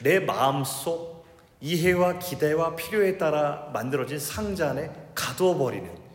내 0.00 0.20
마음속 0.20 1.24
이해와 1.62 2.18
기대와 2.18 2.76
필요에 2.76 3.16
따라 3.16 3.70
만들어진 3.72 4.18
상자 4.18 4.70
안에 4.70 4.90
가두어 5.14 5.56
버리는 5.56 6.05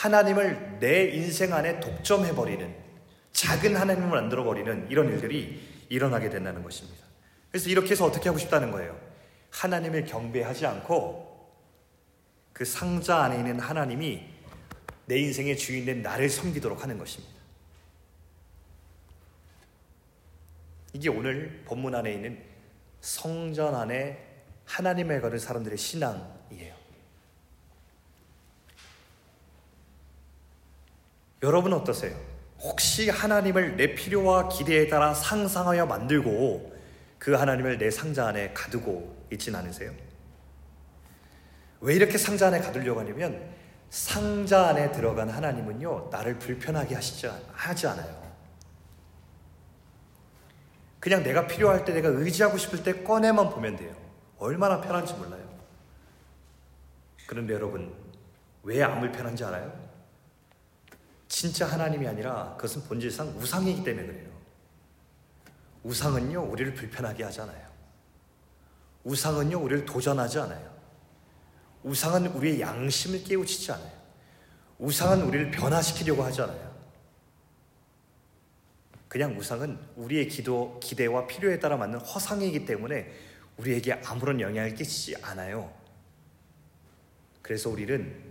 하나님을 0.00 0.78
내 0.80 1.10
인생 1.10 1.52
안에 1.52 1.78
독점해버리는 1.78 2.74
작은 3.32 3.76
하나님을 3.76 4.08
만들어버리는 4.08 4.90
이런 4.90 5.08
일들이 5.10 5.60
일어나게 5.90 6.30
된다는 6.30 6.62
것입니다. 6.62 7.04
그래서 7.50 7.68
이렇게 7.68 7.90
해서 7.90 8.06
어떻게 8.06 8.30
하고 8.30 8.38
싶다는 8.38 8.70
거예요? 8.70 8.98
하나님을 9.50 10.06
경배하지 10.06 10.64
않고 10.64 11.28
그 12.54 12.64
상자 12.64 13.18
안에 13.24 13.36
있는 13.36 13.60
하나님이 13.60 14.26
내 15.04 15.18
인생의 15.18 15.58
주인 15.58 15.84
된 15.84 16.00
나를 16.00 16.30
섬기도록 16.30 16.82
하는 16.82 16.96
것입니다. 16.96 17.34
이게 20.94 21.10
오늘 21.10 21.62
본문 21.66 21.94
안에 21.94 22.14
있는 22.14 22.42
성전 23.02 23.74
안에 23.74 24.18
하나님을 24.64 25.20
거는 25.20 25.38
사람들의 25.38 25.76
신앙이에요. 25.76 26.79
여러분 31.42 31.72
어떠세요? 31.72 32.16
혹시 32.58 33.08
하나님을 33.08 33.76
내 33.76 33.94
필요와 33.94 34.48
기대에 34.48 34.88
따라 34.88 35.14
상상하여 35.14 35.86
만들고 35.86 36.76
그 37.18 37.34
하나님을 37.34 37.78
내 37.78 37.90
상자 37.90 38.26
안에 38.28 38.52
가두고 38.52 39.26
있진 39.32 39.54
않으세요? 39.54 39.92
왜 41.80 41.94
이렇게 41.94 42.18
상자 42.18 42.48
안에 42.48 42.60
가두려고 42.60 43.00
하냐면 43.00 43.54
상자 43.88 44.68
안에 44.68 44.92
들어간 44.92 45.30
하나님은요 45.30 46.10
나를 46.12 46.38
불편하게 46.38 46.94
하시지 46.94 47.28
하지 47.52 47.86
않아요. 47.86 48.20
그냥 51.00 51.22
내가 51.22 51.46
필요할 51.46 51.86
때 51.86 51.94
내가 51.94 52.08
의지하고 52.08 52.58
싶을 52.58 52.82
때 52.82 53.02
꺼내만 53.02 53.48
보면 53.48 53.76
돼요. 53.76 53.94
얼마나 54.38 54.82
편한지 54.82 55.14
몰라요. 55.14 55.48
그런데 57.26 57.54
여러분 57.54 57.94
왜안 58.62 59.00
불편한지 59.00 59.42
알아요? 59.44 59.89
진짜 61.30 61.64
하나님이 61.64 62.08
아니라 62.08 62.54
그것은 62.56 62.82
본질상 62.82 63.38
우상이기 63.38 63.84
때문에 63.84 64.04
그래요. 64.04 64.28
우상은요, 65.84 66.42
우리를 66.42 66.74
불편하게 66.74 67.22
하잖아요. 67.24 67.70
우상은요, 69.04 69.62
우리를 69.62 69.86
도전하지 69.86 70.40
않아요. 70.40 70.74
우상은 71.84 72.26
우리의 72.32 72.60
양심을 72.60 73.22
깨우치지 73.22 73.70
않아요. 73.70 73.92
우상은 74.80 75.22
우리를 75.22 75.52
변화시키려고 75.52 76.24
하지 76.24 76.42
않아요. 76.42 76.74
그냥 79.06 79.38
우상은 79.38 79.78
우리의 79.94 80.28
기도, 80.28 80.80
기대와 80.82 81.28
필요에 81.28 81.60
따라 81.60 81.76
맞는 81.76 82.00
허상이기 82.00 82.66
때문에 82.66 83.08
우리에게 83.56 83.92
아무런 84.04 84.40
영향을 84.40 84.74
끼치지 84.74 85.22
않아요. 85.22 85.72
그래서 87.40 87.70
우리는 87.70 88.29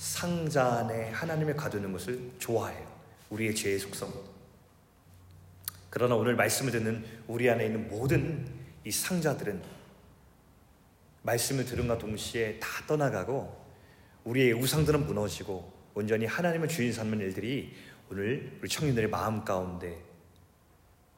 상자 0.00 0.78
안에 0.78 1.10
하나님을 1.10 1.54
가두는 1.54 1.92
것을 1.92 2.32
좋아해요. 2.38 2.90
우리의 3.28 3.54
죄의 3.54 3.78
속성. 3.78 4.10
그러나 5.90 6.14
오늘 6.14 6.34
말씀을 6.36 6.72
듣는 6.72 7.04
우리 7.26 7.50
안에 7.50 7.66
있는 7.66 7.86
모든 7.86 8.48
이 8.82 8.90
상자들은 8.90 9.62
말씀을 11.20 11.66
들은과 11.66 11.98
동시에 11.98 12.58
다 12.58 12.66
떠나가고 12.86 13.62
우리의 14.24 14.54
우상들은 14.54 15.04
무너지고 15.04 15.70
온전히 15.92 16.24
하나님을 16.24 16.66
주인 16.68 16.94
삼는 16.94 17.20
일들이 17.20 17.76
오늘 18.10 18.56
우리 18.62 18.70
청년들의 18.70 19.10
마음 19.10 19.44
가운데 19.44 20.02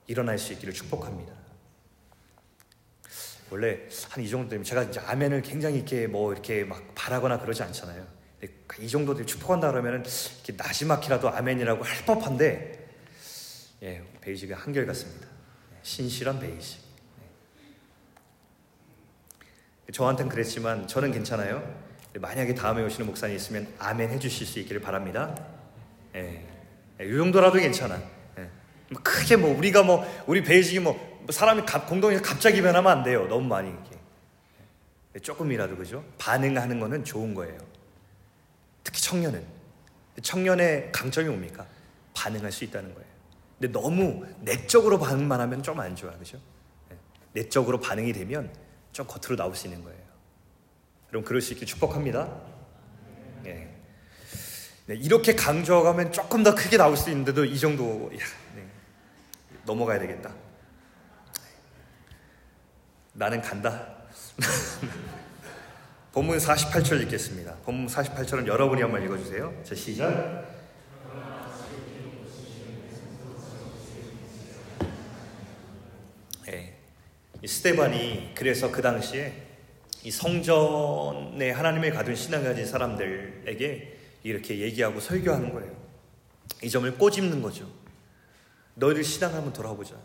일어날 0.09 0.39
수 0.39 0.53
있기를 0.55 0.75
축복합니다. 0.75 1.33
원래 3.49 3.79
한 4.09 4.25
이 4.25 4.29
정도 4.29 4.49
되면 4.49 4.65
제가 4.65 4.83
이제 4.83 4.99
아멘을 4.99 5.43
굉장히 5.43 5.77
이렇게 5.77 6.09
뭐 6.09 6.33
이렇게 6.33 6.65
막 6.65 6.83
바라거나 6.97 7.39
그러지 7.39 7.62
않잖아요. 7.62 8.22
이 8.81 8.89
정도 8.89 9.15
되 9.15 9.25
축복한다 9.25 9.71
그러면은 9.71 10.01
이렇게 10.01 10.53
나지막히라도 10.57 11.29
아멘이라고 11.31 11.85
할 11.85 12.05
법한데 12.05 12.89
예, 13.83 14.03
베이직은 14.21 14.57
한결 14.57 14.87
같습니다. 14.87 15.27
예, 15.73 15.79
신실한 15.83 16.41
베이직. 16.41 16.81
예. 19.89 19.93
저한테는 19.93 20.31
그랬지만 20.31 20.87
저는 20.87 21.13
괜찮아요. 21.13 21.83
만약에 22.19 22.55
다음에 22.55 22.83
오시는 22.83 23.07
목사님 23.07 23.37
있으면 23.37 23.67
아멘 23.79 24.11
해주실 24.11 24.47
수 24.47 24.59
있기를 24.61 24.81
바랍니다. 24.81 25.35
예, 26.15 26.45
예, 27.01 27.07
이 27.07 27.17
정도라도 27.17 27.59
괜찮아. 27.59 28.01
예. 28.39 28.49
뭐 28.91 29.01
크게 29.03 29.37
뭐 29.37 29.57
우리가 29.57 29.83
뭐 29.83 30.05
우리 30.27 30.43
베이직이 30.43 30.81
뭐 30.81 31.13
사람이 31.31 31.63
공동에서 31.89 32.23
갑자기 32.23 32.61
변하면 32.63 32.91
안 32.91 33.03
돼요. 33.03 33.27
너무 33.29 33.47
많이 33.47 33.71
이렇게. 33.71 33.99
예, 35.15 35.19
조금이라도 35.19 35.77
그죠? 35.77 36.05
반응하는 36.19 36.81
거는 36.81 37.05
좋은 37.05 37.35
거예요. 37.35 37.72
특히 38.85 39.01
청년은 39.01 39.45
청년의 40.23 40.93
강점이 40.93 41.29
뭡니까? 41.29 41.67
반응할 42.15 42.53
수 42.53 42.65
있다는 42.65 42.93
거예요. 42.95 43.09
근데 43.59 43.73
너무 43.73 44.27
내적으로 44.41 44.99
반응만 44.99 45.41
하면 45.41 45.62
좀 45.62 45.79
안 45.81 45.95
좋아, 45.97 46.11
그죠? 46.19 46.39
네. 46.91 46.97
내적으로 47.33 47.81
반응이 47.81 48.12
되면 48.12 48.53
좀 48.93 49.07
겉으로 49.07 49.37
나올 49.37 49.55
수 49.55 49.67
있는 49.67 49.83
거예요. 49.85 49.99
여러분 51.11 51.27
그럴 51.27 51.41
수 51.41 51.53
있길 51.53 51.67
축복합니다. 51.67 52.41
네. 53.43 53.69
네, 54.87 54.95
이렇게 54.97 55.35
강조하면 55.35 56.12
조금 56.12 56.43
더 56.43 56.55
크게 56.55 56.77
나올 56.77 56.97
수 56.97 57.09
있는데도 57.11 57.45
이 57.45 57.59
정도 57.59 58.11
야, 58.15 58.19
네, 58.57 58.67
넘어가야 59.65 59.99
되겠다. 60.01 60.35
나는 63.15 63.41
간다. 63.41 63.95
본문 66.12 66.37
48절 66.37 67.00
읽겠습니다. 67.04 67.54
본문 67.64 67.87
48절은 67.87 68.47
여러분이 68.47 68.83
한번 68.83 69.02
읽어주세요. 69.02 69.62
자, 69.64 69.75
시작. 69.75 70.47
네. 76.45 76.76
스테반이 77.47 78.35
그래서 78.35 78.71
그 78.71 78.83
당시에 78.83 79.33
이 80.04 80.11
성전에 80.11 81.50
하나님을 81.50 81.92
가둔 81.95 82.14
신앙을 82.14 82.47
가진 82.47 82.66
사람들에게 82.66 83.99
이렇게 84.23 84.59
얘기하고 84.59 85.00
설교하는 85.00 85.54
거예요. 85.54 85.75
이 86.62 86.69
점을 86.69 86.95
꼬집는 86.99 87.40
거죠. 87.40 87.66
너희들 88.75 89.02
신앙을 89.02 89.37
한번 89.37 89.54
돌아보자. 89.54 89.97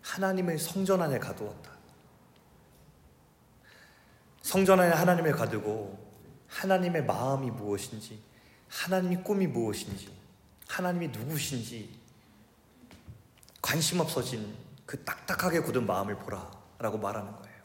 하나님의 0.00 0.58
성전 0.58 1.02
안에 1.02 1.18
가두었다. 1.18 1.69
성전 4.42 4.80
안에 4.80 4.92
하나님을 4.94 5.32
가두고 5.32 5.98
하나님의 6.48 7.04
마음이 7.04 7.50
무엇인지, 7.50 8.20
하나님의 8.68 9.22
꿈이 9.22 9.46
무엇인지, 9.46 10.12
하나님이 10.68 11.08
누구신지 11.08 11.98
관심 13.60 14.00
없어진 14.00 14.56
그 14.86 15.02
딱딱하게 15.04 15.60
굳은 15.60 15.86
마음을 15.86 16.16
보라라고 16.18 16.98
말하는 16.98 17.34
거예요. 17.36 17.60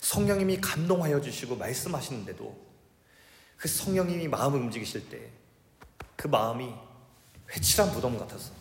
성령님이 0.00 0.60
감동하여 0.60 1.20
주시고 1.20 1.56
말씀하시는데도 1.56 2.66
그 3.56 3.68
성령님이 3.68 4.28
마음을 4.28 4.60
움직이실 4.60 5.08
때 5.08 5.46
그 6.16 6.28
마음이 6.28 6.74
회칠한 7.50 7.92
무덤 7.92 8.18
같아서 8.18 8.52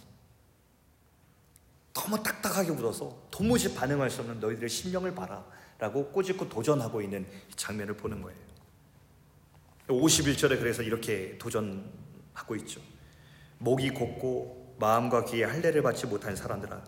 너무 1.93 2.21
딱딱하게 2.21 2.71
묻어서 2.71 3.17
도무지 3.31 3.73
반응할 3.73 4.11
수 4.11 4.21
없는 4.21 4.39
너희들의 4.39 4.69
심령을 4.69 5.15
봐라 5.15 5.43
라고 5.77 6.11
꼬집고 6.11 6.49
도전하고 6.49 7.01
있는 7.01 7.25
장면을 7.55 7.95
보는 7.97 8.21
거예요. 8.21 8.39
51절에 9.87 10.59
그래서 10.59 10.81
이렇게 10.81 11.37
도전하고 11.37 12.55
있죠. 12.57 12.81
목이 13.57 13.91
곱고 13.91 14.75
마음과 14.79 15.25
귀에 15.25 15.43
할례를 15.43 15.81
받지 15.81 16.05
못한 16.07 16.35
사람들아 16.35 16.83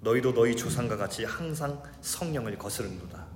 너희도 0.00 0.34
너희 0.34 0.54
조상과 0.56 0.96
같이 0.96 1.24
항상 1.24 1.82
성령을 2.00 2.58
거스른도다. 2.58 3.26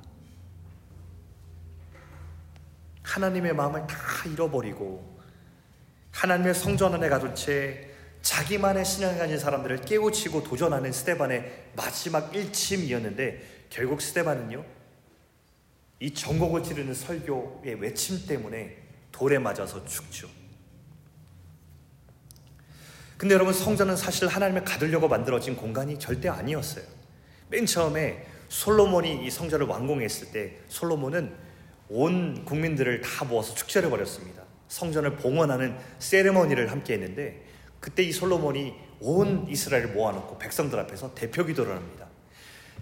하나님의 3.03 3.55
마음을 3.55 3.87
다 3.87 3.97
잃어버리고 4.31 5.19
하나님의 6.11 6.55
성전 6.55 6.95
안에 6.95 7.09
가둔 7.09 7.35
채 7.35 7.91
자기만의 8.21 8.85
신앙을 8.85 9.19
가진 9.19 9.39
사람들을 9.39 9.83
깨우치고 9.83 10.43
도전하는 10.43 10.93
스테반의 10.93 11.71
마지막 11.75 12.35
일침이었는데 12.35 13.58
결국 13.71 14.01
스테반은요 14.01 14.65
이 16.01 16.15
전곡을 16.15 16.63
지르는 16.63 16.95
설교의 16.95 17.81
외침 17.81 18.27
때문에 18.27 18.77
돌에 19.11 19.39
맞아서 19.39 19.85
죽죠. 19.85 20.29
근데 23.17 23.35
여러분 23.35 23.53
성전은 23.53 23.97
사실 23.97 24.29
하나님을 24.29 24.65
가두려고 24.65 25.09
만들어진 25.09 25.57
공간이 25.57 25.99
절대 25.99 26.29
아니었어요. 26.29 26.85
맨 27.49 27.67
처음에 27.67 28.25
솔로몬이 28.49 29.27
이 29.27 29.31
성전을 29.31 29.67
완공했을 29.67 30.31
때 30.31 30.59
솔로몬은 30.69 31.35
온 31.89 32.45
국민들을 32.45 33.01
다 33.01 33.25
모아서 33.25 33.55
축제를 33.55 33.91
벌였습니다. 33.91 34.45
성전을 34.69 35.17
봉헌하는 35.17 35.77
세레머니를 35.99 36.71
함께 36.71 36.95
했는데 36.95 37.45
그때 37.81 38.03
이 38.03 38.13
솔로몬이 38.13 38.75
온 39.01 39.47
이스라엘을 39.49 39.89
모아놓고 39.89 40.39
백성들 40.39 40.79
앞에서 40.81 41.15
대표 41.15 41.45
기도를 41.45 41.75
합니다. 41.75 42.08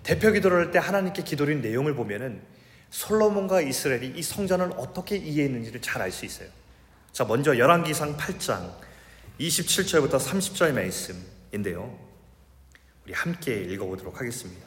대표 0.07 0.31
기도를 0.31 0.67
할 0.67 0.71
때 0.71 0.79
하나님께 0.79 1.25
기도린 1.25 1.61
내용을 1.61 1.95
보면은 1.97 2.41
솔로몬과 2.91 3.63
이스라엘이 3.63 4.13
이 4.17 4.23
성전을 4.23 4.73
어떻게 4.77 5.17
이해했는지를 5.17 5.81
잘 5.83 6.01
알 6.01 6.13
수 6.13 6.25
있어요. 6.25 6.49
자, 7.11 7.25
먼저 7.25 7.59
열왕기상 7.59 8.17
8장 8.17 8.73
27절부터 9.41 10.21
30절 10.21 10.73
말씀인데요. 10.73 11.99
우리 13.05 13.13
함께 13.15 13.57
읽어보도록 13.65 14.21
하겠습니다. 14.21 14.67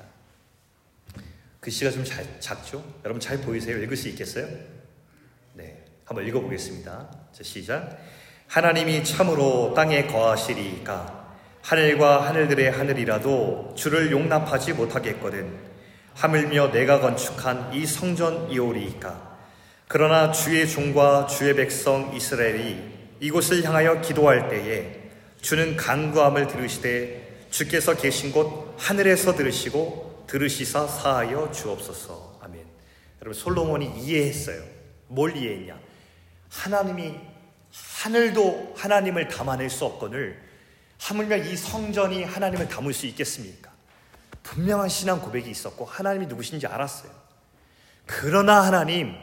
글씨가 1.61 1.91
좀 1.91 2.03
잘, 2.03 2.39
작죠? 2.41 2.83
여러분 3.05 3.21
잘 3.21 3.39
보이세요? 3.39 3.77
읽을 3.81 3.95
수 3.95 4.09
있겠어요? 4.09 4.45
네. 5.53 5.85
한번 6.03 6.27
읽어보겠습니다. 6.27 7.29
자, 7.31 7.43
시작. 7.43 7.97
하나님이 8.47 9.05
참으로 9.05 9.73
땅에 9.73 10.05
거하시리까 10.07 11.18
하늘과 11.61 12.27
하늘들의 12.27 12.71
하늘이라도 12.71 13.73
주를 13.75 14.11
용납하지 14.11 14.73
못하겠거든 14.73 15.69
하물며 16.15 16.71
내가 16.71 16.99
건축한 16.99 17.73
이 17.73 17.85
성전 17.85 18.49
이오리이까 18.49 19.37
그러나 19.87 20.31
주의 20.31 20.67
종과 20.67 21.27
주의 21.27 21.55
백성 21.55 22.13
이스라엘이 22.15 22.99
이곳을 23.19 23.63
향하여 23.63 24.01
기도할 24.01 24.49
때에 24.49 25.09
주는 25.41 25.75
간구함을 25.75 26.47
들으시되 26.47 27.47
주께서 27.49 27.95
계신 27.95 28.31
곳 28.31 28.75
하늘에서 28.77 29.35
들으시고 29.35 30.25
들으시사 30.27 30.85
사하여 30.85 31.51
주옵소서. 31.51 32.39
아멘. 32.43 32.63
여러분 33.21 33.33
솔로몬이 33.33 33.91
이해했어요. 33.99 34.61
뭘 35.07 35.35
이해했냐? 35.35 35.79
하나님이 36.49 37.15
하늘도 38.03 38.75
하나님을 38.77 39.27
담아낼 39.27 39.69
수 39.69 39.85
없거늘 39.85 40.39
하물며 40.99 41.37
이 41.37 41.55
성전이 41.55 42.23
하나님을 42.23 42.67
담을 42.67 42.93
수 42.93 43.07
있겠습니까? 43.07 43.71
분명한 44.43 44.89
신앙 44.89 45.21
고백이 45.21 45.49
있었고 45.49 45.85
하나님이 45.85 46.27
누구신지 46.27 46.67
알았어요. 46.67 47.11
그러나 48.05 48.61
하나님 48.61 49.15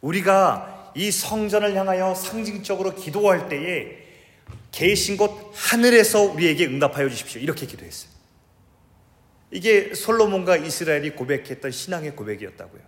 우리가 0.00 0.92
이 0.94 1.10
성전을 1.10 1.74
향하여 1.74 2.14
상징적으로 2.14 2.94
기도할 2.94 3.48
때에 3.48 4.06
계신 4.70 5.16
곳 5.16 5.52
하늘에서 5.54 6.22
우리에게 6.22 6.66
응답하여 6.66 7.08
주십시오. 7.08 7.40
이렇게 7.40 7.66
기도했어요. 7.66 8.10
이게 9.50 9.94
솔로몬과 9.94 10.56
이스라엘이 10.58 11.10
고백했던 11.10 11.70
신앙의 11.70 12.14
고백이었다고요. 12.14 12.82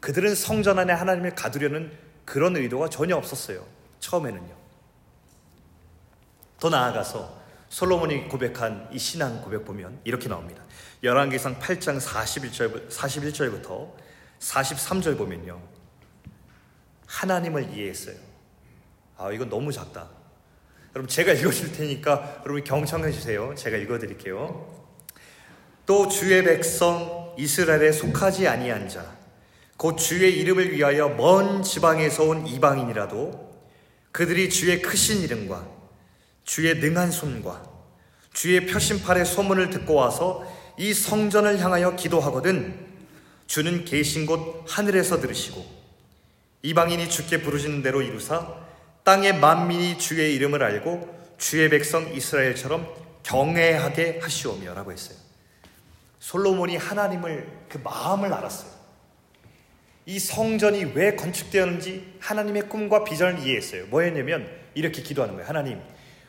그들은 0.00 0.34
성전 0.34 0.78
안에 0.78 0.92
하나님을 0.92 1.34
가두려는 1.34 1.92
그런 2.24 2.56
의도가 2.56 2.88
전혀 2.88 3.16
없었어요. 3.16 3.66
처음에는요. 4.00 4.61
더 6.62 6.68
나아가서 6.68 7.42
솔로몬이 7.70 8.28
고백한 8.28 8.90
이 8.92 8.98
신앙 8.98 9.42
고백 9.42 9.64
보면 9.64 9.98
이렇게 10.04 10.28
나옵니다. 10.28 10.62
열왕기상 11.02 11.58
8장 11.58 12.00
41절, 12.00 12.88
41절부터 12.88 13.90
43절 14.38 15.18
보면요. 15.18 15.60
하나님을 17.04 17.74
이해했어요. 17.74 18.14
아, 19.16 19.32
이건 19.32 19.48
너무 19.48 19.72
작다. 19.72 20.08
여러분, 20.94 21.08
제가 21.08 21.32
읽어줄 21.32 21.72
테니까 21.72 22.42
여러분 22.44 22.62
경청해 22.62 23.10
주세요. 23.10 23.52
제가 23.56 23.76
읽어 23.78 23.98
드릴게요. 23.98 24.86
또 25.84 26.06
주의 26.06 26.44
백성 26.44 27.34
이스라엘에 27.36 27.90
속하지 27.90 28.46
아니한 28.46 28.88
자, 28.88 29.16
곧 29.76 29.96
주의 29.96 30.38
이름을 30.38 30.70
위하여 30.70 31.08
먼 31.08 31.64
지방에서 31.64 32.22
온 32.22 32.46
이방인이라도 32.46 33.50
그들이 34.12 34.48
주의 34.48 34.80
크신 34.80 35.22
이름과 35.22 35.81
주의 36.44 36.74
능한 36.74 37.10
손과 37.10 37.70
주의 38.32 38.66
표심팔의 38.66 39.26
소문을 39.26 39.70
듣고 39.70 39.94
와서 39.94 40.44
이 40.78 40.94
성전을 40.94 41.60
향하여 41.60 41.96
기도하거든 41.96 42.92
주는 43.46 43.84
계신 43.84 44.26
곳 44.26 44.64
하늘에서 44.68 45.20
들으시고 45.20 45.64
이방인이 46.62 47.08
주께 47.10 47.42
부르시는 47.42 47.82
대로 47.82 48.02
이루사 48.02 48.54
땅의 49.04 49.38
만민이 49.40 49.98
주의 49.98 50.34
이름을 50.34 50.62
알고 50.62 51.34
주의 51.38 51.68
백성 51.68 52.14
이스라엘처럼 52.14 52.88
경외하게 53.24 54.20
하시오며라고 54.22 54.92
했어요. 54.92 55.18
솔로몬이 56.20 56.76
하나님을 56.76 57.48
그 57.68 57.78
마음을 57.78 58.32
알았어요. 58.32 58.70
이 60.06 60.18
성전이 60.18 60.92
왜 60.94 61.14
건축되었는지 61.16 62.16
하나님의 62.20 62.68
꿈과 62.68 63.04
비전을 63.04 63.40
이해했어요. 63.40 63.86
뭐였냐면 63.86 64.48
이렇게 64.74 65.02
기도하는 65.02 65.34
거예요. 65.34 65.48
하나님, 65.48 65.80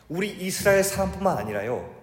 우리 0.09 0.29
이스라엘 0.29 0.83
사람뿐만 0.83 1.37
아니라요. 1.37 1.93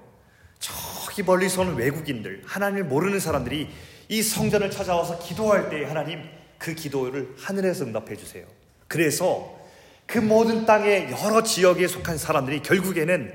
저기 0.58 1.22
멀리서 1.22 1.62
오는 1.62 1.74
외국인들, 1.76 2.42
하나님을 2.46 2.84
모르는 2.84 3.20
사람들이 3.20 3.70
이 4.08 4.22
성전을 4.22 4.70
찾아와서 4.70 5.18
기도할 5.18 5.70
때 5.70 5.84
하나님 5.84 6.22
그 6.58 6.74
기도를 6.74 7.34
하늘에서 7.38 7.84
응답해 7.84 8.16
주세요. 8.16 8.46
그래서 8.88 9.58
그 10.06 10.18
모든 10.18 10.66
땅의 10.66 11.10
여러 11.12 11.42
지역에 11.42 11.86
속한 11.86 12.18
사람들이 12.18 12.62
결국에는 12.62 13.32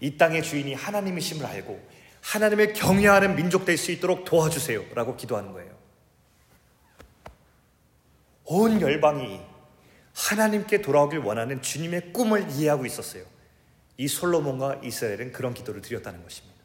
이 0.00 0.16
땅의 0.16 0.42
주인이 0.42 0.74
하나님이심을 0.74 1.44
알고 1.46 1.80
하나님을 2.20 2.74
경외하는 2.74 3.34
민족 3.36 3.64
될 3.64 3.78
수 3.78 3.90
있도록 3.92 4.24
도와주세요. 4.26 4.84
라고 4.94 5.16
기도하는 5.16 5.52
거예요. 5.52 5.70
온 8.44 8.80
열방이 8.80 9.40
하나님께 10.14 10.82
돌아오길 10.82 11.20
원하는 11.20 11.62
주님의 11.62 12.12
꿈을 12.12 12.50
이해하고 12.50 12.84
있었어요. 12.84 13.24
이 14.00 14.08
솔로몬과 14.08 14.80
이스라엘은 14.82 15.30
그런 15.30 15.52
기도를 15.52 15.82
드렸다는 15.82 16.22
것입니다. 16.22 16.56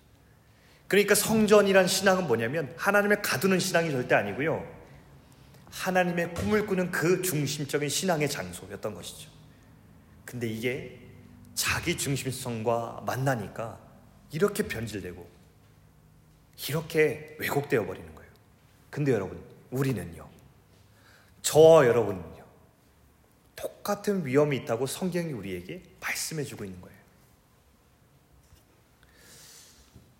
그러니까 0.87 1.15
성전이란 1.15 1.85
신앙은 1.85 2.27
뭐냐면 2.27 2.73
하나님을 2.77 3.21
가두는 3.21 3.59
신앙이 3.59 3.91
절대 3.91 4.15
아니고요. 4.15 4.65
하나님의 5.69 6.33
꿈을 6.33 6.65
꾸는 6.65 6.91
그 6.91 7.21
중심적인 7.21 7.89
신앙의 7.89 8.29
장소였던 8.29 8.95
것이죠. 8.95 9.29
근데 10.23 10.47
이게 10.47 10.97
자기 11.55 11.97
중심성과 11.97 13.03
만나니까 13.05 13.81
이렇게 14.31 14.63
변질되고 14.63 15.29
이렇게 16.69 17.35
왜곡되어 17.37 17.85
버리는 17.85 18.15
거예요. 18.15 18.31
근데 18.89 19.11
여러분, 19.11 19.43
우리는요. 19.71 20.25
저와 21.41 21.85
여러분은요. 21.85 22.45
똑같은 23.57 24.25
위험이 24.25 24.55
있다고 24.55 24.85
성경이 24.85 25.33
우리에게 25.33 25.83
말씀해 25.99 26.45
주고 26.45 26.63
있는 26.63 26.79
거예요. 26.79 26.94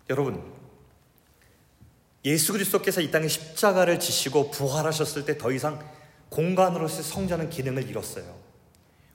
여러분, 0.08 0.42
예수 2.24 2.52
그리스도께서 2.52 3.00
이 3.00 3.10
땅에 3.10 3.28
십자가를 3.28 4.00
지시고 4.00 4.50
부활하셨을 4.50 5.24
때 5.24 5.38
더 5.38 5.52
이상 5.52 5.78
공간으로서의 6.28 7.04
성전은 7.04 7.50
기능을 7.50 7.88
잃었어요. 7.88 8.36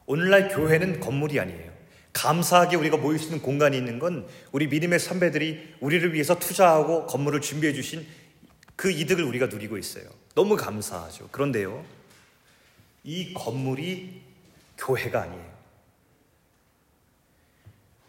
오늘날 0.05 0.49
교회는 0.49 0.99
건물이 0.99 1.39
아니에요. 1.39 1.71
감사하게 2.13 2.75
우리가 2.75 2.97
모일 2.97 3.19
수 3.19 3.25
있는 3.25 3.41
공간이 3.41 3.77
있는 3.77 3.99
건 3.99 4.27
우리 4.51 4.67
믿음의 4.67 4.99
선배들이 4.99 5.75
우리를 5.79 6.13
위해서 6.13 6.37
투자하고 6.37 7.05
건물을 7.07 7.41
준비해 7.41 7.73
주신 7.73 8.05
그 8.75 8.91
이득을 8.91 9.23
우리가 9.23 9.47
누리고 9.47 9.77
있어요. 9.77 10.05
너무 10.35 10.55
감사하죠. 10.55 11.29
그런데요, 11.31 11.85
이 13.03 13.33
건물이 13.33 14.21
교회가 14.77 15.23
아니에요. 15.23 15.60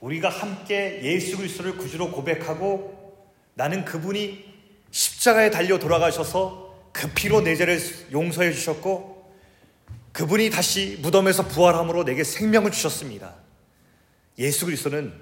우리가 0.03 0.29
함께 0.29 1.01
예수 1.05 1.37
그리스도를 1.37 1.77
구주로 1.77 2.11
고백하고 2.11 3.31
나는 3.55 3.85
그분이 3.85 4.45
십자가에 4.91 5.51
달려 5.51 5.79
돌아가셔서 5.79 6.91
그 6.93 7.09
피로 7.15 7.41
내 7.41 7.55
죄를 7.55 7.79
용서해 8.11 8.53
주셨고 8.53 9.33
그분이 10.13 10.51
다시 10.51 10.99
무덤에서 11.01 11.47
부활함으로 11.47 12.05
내게 12.05 12.25
생명을 12.25 12.73
주셨습니다. 12.73 13.37
예수 14.39 14.67
그리스도는 14.67 15.15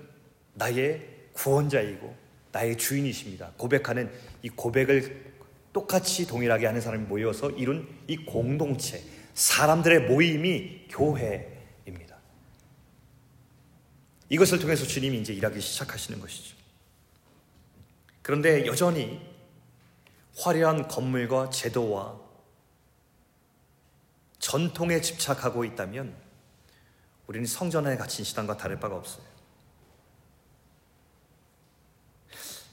나의 0.55 1.03
구원자이고 1.35 2.15
나의 2.51 2.77
주인이십니다. 2.79 3.53
고백하는 3.59 4.11
이 4.43 4.49
고백을 4.49 5.31
똑같이 5.75 6.27
동일하게 6.27 6.67
하는 6.67 6.81
사람이 6.81 7.05
모여서 7.05 7.51
이룬 7.51 7.87
이 8.09 8.17
공동체, 8.17 9.03
사람들의 9.35 10.09
모임이 10.09 10.87
교회입니다. 10.89 11.60
이것을 14.31 14.61
통해서 14.61 14.87
주님이 14.87 15.21
이제 15.21 15.35
일하기 15.35 15.61
시작하시는 15.61 16.19
것이죠. 16.21 16.57
그런데 18.23 18.65
여전히 18.67 19.21
화려한 20.39 20.89
건물과 20.89 21.51
제도와 21.51 22.19
전통에 24.39 25.01
집착하고 25.01 25.65
있다면 25.65 26.15
우리는 27.27 27.47
성전 27.47 27.87
안에 27.87 27.97
갇힌 27.97 28.25
시단과 28.25 28.57
다를 28.57 28.79
바가 28.81 28.97
없어요. 28.97 29.25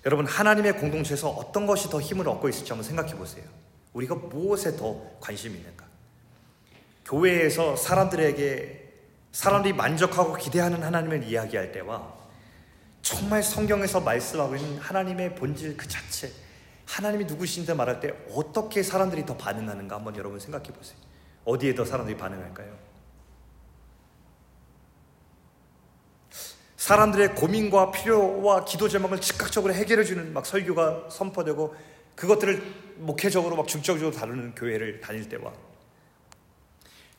여러분, 0.06 0.26
하나님의 0.26 0.78
공동체에서 0.78 1.30
어떤 1.30 1.66
것이 1.66 1.90
더 1.90 2.00
힘을 2.00 2.30
얻고 2.30 2.48
있을지 2.50 2.72
한번 2.72 2.88
생각해 2.88 3.16
보세요. 3.16 3.44
우리가 3.94 4.16
무엇에 4.16 4.78
더 4.78 5.20
관심이 5.20 5.58
있는가? 5.58 5.86
교회에서 7.04 7.76
사람들에게 7.76 8.77
사람들이 9.38 9.76
만족하고 9.76 10.34
기대하는 10.34 10.82
하나님을 10.82 11.22
이야기할 11.22 11.72
때와 11.72 12.12
정말 13.04 13.44
성경에서 13.44 14.02
말씀하고 14.02 14.56
있는 14.56 14.80
하나님의 14.80 15.36
본질 15.36 15.78
그 15.78 15.88
자체, 15.88 16.32
하나님이 16.88 17.26
누구신데 17.26 17.76
말할 17.76 18.00
때 18.00 18.16
어떻게 18.32 18.82
사람들이 18.82 19.28
더 19.28 19.38
반응하는가 19.38 19.96
한번 19.96 20.16
여러분 20.16 20.40
생각해 20.40 20.66
보세요. 20.72 20.98
어디에 21.46 21.76
더 21.76 21.86
사람들이 21.86 22.18
반응할까요? 22.18 22.76
사람들의 26.78 27.36
고민과 27.36 27.92
필요와 27.92 28.66
기도 28.66 28.90
제목을 28.90 29.22
즉각적으로 29.22 29.72
해결해 29.72 30.04
주는 30.04 30.34
막 30.34 30.48
설교가 30.48 31.10
선포되고 31.12 31.76
그것들을 32.16 32.96
목회적으로 32.96 33.56
막 33.56 33.68
중적으로 33.68 34.10
다루는 34.10 34.56
교회를 34.56 35.00
다닐 35.00 35.30
때와 35.30 35.54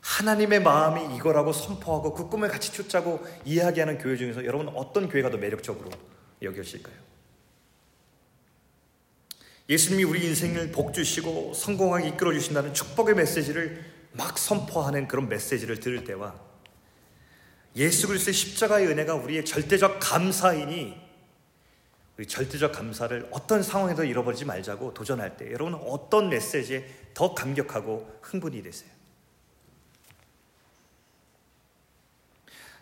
하나님의 0.01 0.61
마음이 0.61 1.15
이거라고 1.15 1.51
선포하고 1.53 2.13
그 2.13 2.29
꿈을 2.29 2.49
같이 2.49 2.71
쫓자고 2.71 3.25
이야기하는 3.45 3.97
교회 3.97 4.15
중에서 4.15 4.45
여러분 4.45 4.69
어떤 4.69 5.09
교회가 5.09 5.29
더 5.29 5.37
매력적으로 5.37 5.89
여겨질까요? 6.41 6.95
예수님이 9.69 10.03
우리 10.03 10.25
인생을 10.25 10.71
복 10.71 10.93
주시고 10.93 11.53
성공하게 11.53 12.09
이끌어 12.09 12.33
주신다는 12.33 12.73
축복의 12.73 13.15
메시지를 13.15 13.85
막 14.13 14.37
선포하는 14.37 15.07
그런 15.07 15.29
메시지를 15.29 15.79
들을 15.79 16.03
때와 16.03 16.33
예수 17.75 18.07
그리스도의 18.07 18.33
십자가의 18.33 18.87
은혜가 18.87 19.13
우리의 19.15 19.45
절대적 19.45 19.99
감사이니 19.99 21.09
우리 22.17 22.25
절대적 22.25 22.71
감사를 22.71 23.29
어떤 23.31 23.61
상황에도 23.61 24.03
잃어버리지 24.03 24.43
말자고 24.43 24.93
도전할 24.93 25.37
때 25.37 25.51
여러분은 25.51 25.79
어떤 25.85 26.29
메시지에 26.29 26.85
더 27.13 27.35
감격하고 27.35 28.19
흥분이 28.23 28.63
되세요? 28.63 28.98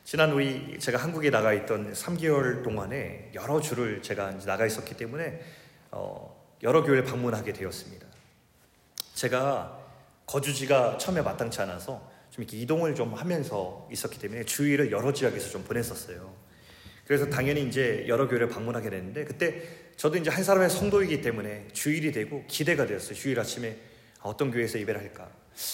지난 0.07 0.31
우리 0.31 0.79
제가 0.79 0.99
한국에 0.99 1.29
나가 1.29 1.51
있던 1.51 1.91
3개월 1.91 2.63
동안에 2.63 3.31
여러 3.33 3.59
주를 3.59 4.01
제가 4.01 4.37
나가 4.45 4.65
있었기 4.65 4.95
때문에 4.95 5.41
어, 5.91 6.55
여러 6.63 6.81
교회를 6.81 7.03
방문하게 7.03 7.51
되었습니다. 7.51 8.07
제가 9.15 9.85
거주지가 10.25 10.97
처음에 10.97 11.21
마땅치 11.21 11.59
않아서 11.63 12.09
좀 12.29 12.43
이렇게 12.43 12.55
이동을 12.55 12.95
좀 12.95 13.15
하면서 13.15 13.85
있었기 13.91 14.17
때문에 14.17 14.45
주일을 14.45 14.93
여러 14.93 15.11
지역에서 15.11 15.49
좀 15.49 15.65
보냈었어요. 15.65 16.33
그래서 17.05 17.29
당연히 17.29 17.67
이제 17.67 18.05
여러 18.07 18.29
교회를 18.29 18.47
방문하게 18.47 18.89
됐는데 18.89 19.25
그때 19.25 19.61
저도 19.97 20.15
이제 20.15 20.29
한 20.29 20.41
사람의 20.41 20.69
성도이기 20.69 21.21
때문에 21.21 21.67
주일이 21.73 22.13
되고 22.13 22.45
기대가 22.47 22.85
되었어요. 22.85 23.13
주일 23.13 23.37
아침에 23.41 23.75
어떤 24.21 24.51
교회에서 24.51 24.79
예배를 24.79 25.01
할까. 25.01 25.29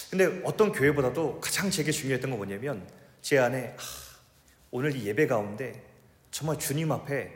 근데 0.10 0.42
어떤 0.44 0.72
교회보다도 0.72 1.40
가장 1.40 1.70
제게 1.70 1.92
중요했던 1.92 2.32
건 2.32 2.40
뭐냐면 2.40 2.88
제 3.22 3.38
안에 3.38 3.76
아, 3.78 4.13
오늘 4.76 4.96
이 4.96 5.06
예배 5.06 5.28
가운데 5.28 5.86
정말 6.32 6.58
주님 6.58 6.92
앞에 6.92 7.32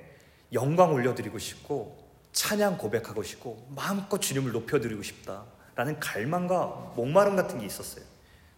영광 0.54 0.91
올려드리고 0.91 1.38
싶고 1.38 1.95
찬양 2.32 2.80
고백하고 2.80 3.21
싶고 3.21 3.67
마음껏 3.76 4.17
주님을 4.17 4.52
높여드리고 4.54 5.04
싶다라는 5.04 6.00
갈망과 6.00 6.93
목마름 6.95 7.36
같은 7.36 7.60
게 7.60 7.67
있었어요. 7.67 8.04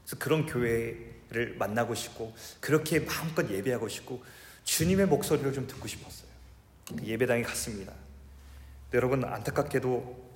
그래서 0.05 0.17
그런 0.17 0.45
교회를 0.45 1.57
만나고 1.57 1.93
싶고 1.93 2.33
그렇게 2.61 3.01
마음껏 3.01 3.49
예배하고 3.49 3.89
싶고 3.89 4.23
주님의 4.63 5.07
목소리를 5.07 5.51
좀 5.51 5.67
듣고 5.67 5.85
싶었어요. 5.85 6.29
그 6.87 7.03
예배당에 7.03 7.41
갔습니다. 7.41 7.91
여러분 8.93 9.25
안타깝게도 9.25 10.29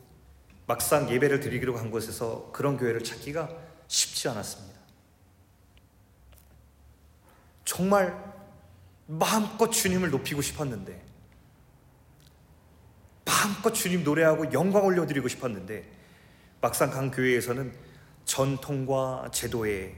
막상 0.68 1.10
예배를 1.10 1.40
드리기로 1.40 1.78
한 1.78 1.90
곳에서 1.90 2.52
그런 2.52 2.76
교회를 2.76 3.06
찾기가 3.06 3.50
쉽지 3.88 4.28
않았습니다. 4.28 4.74
정말 7.64 8.33
마음껏 9.06 9.70
주님을 9.70 10.10
높이고 10.10 10.42
싶었는데 10.42 11.02
마음껏 13.26 13.72
주님 13.72 14.04
노래하고 14.04 14.52
영광 14.54 14.86
올려드리고 14.86 15.28
싶었는데 15.28 15.90
막상 16.62 16.90
간 16.90 17.12
교회에서는 17.12 17.74
전통과 18.26 19.30
제도에 19.34 19.96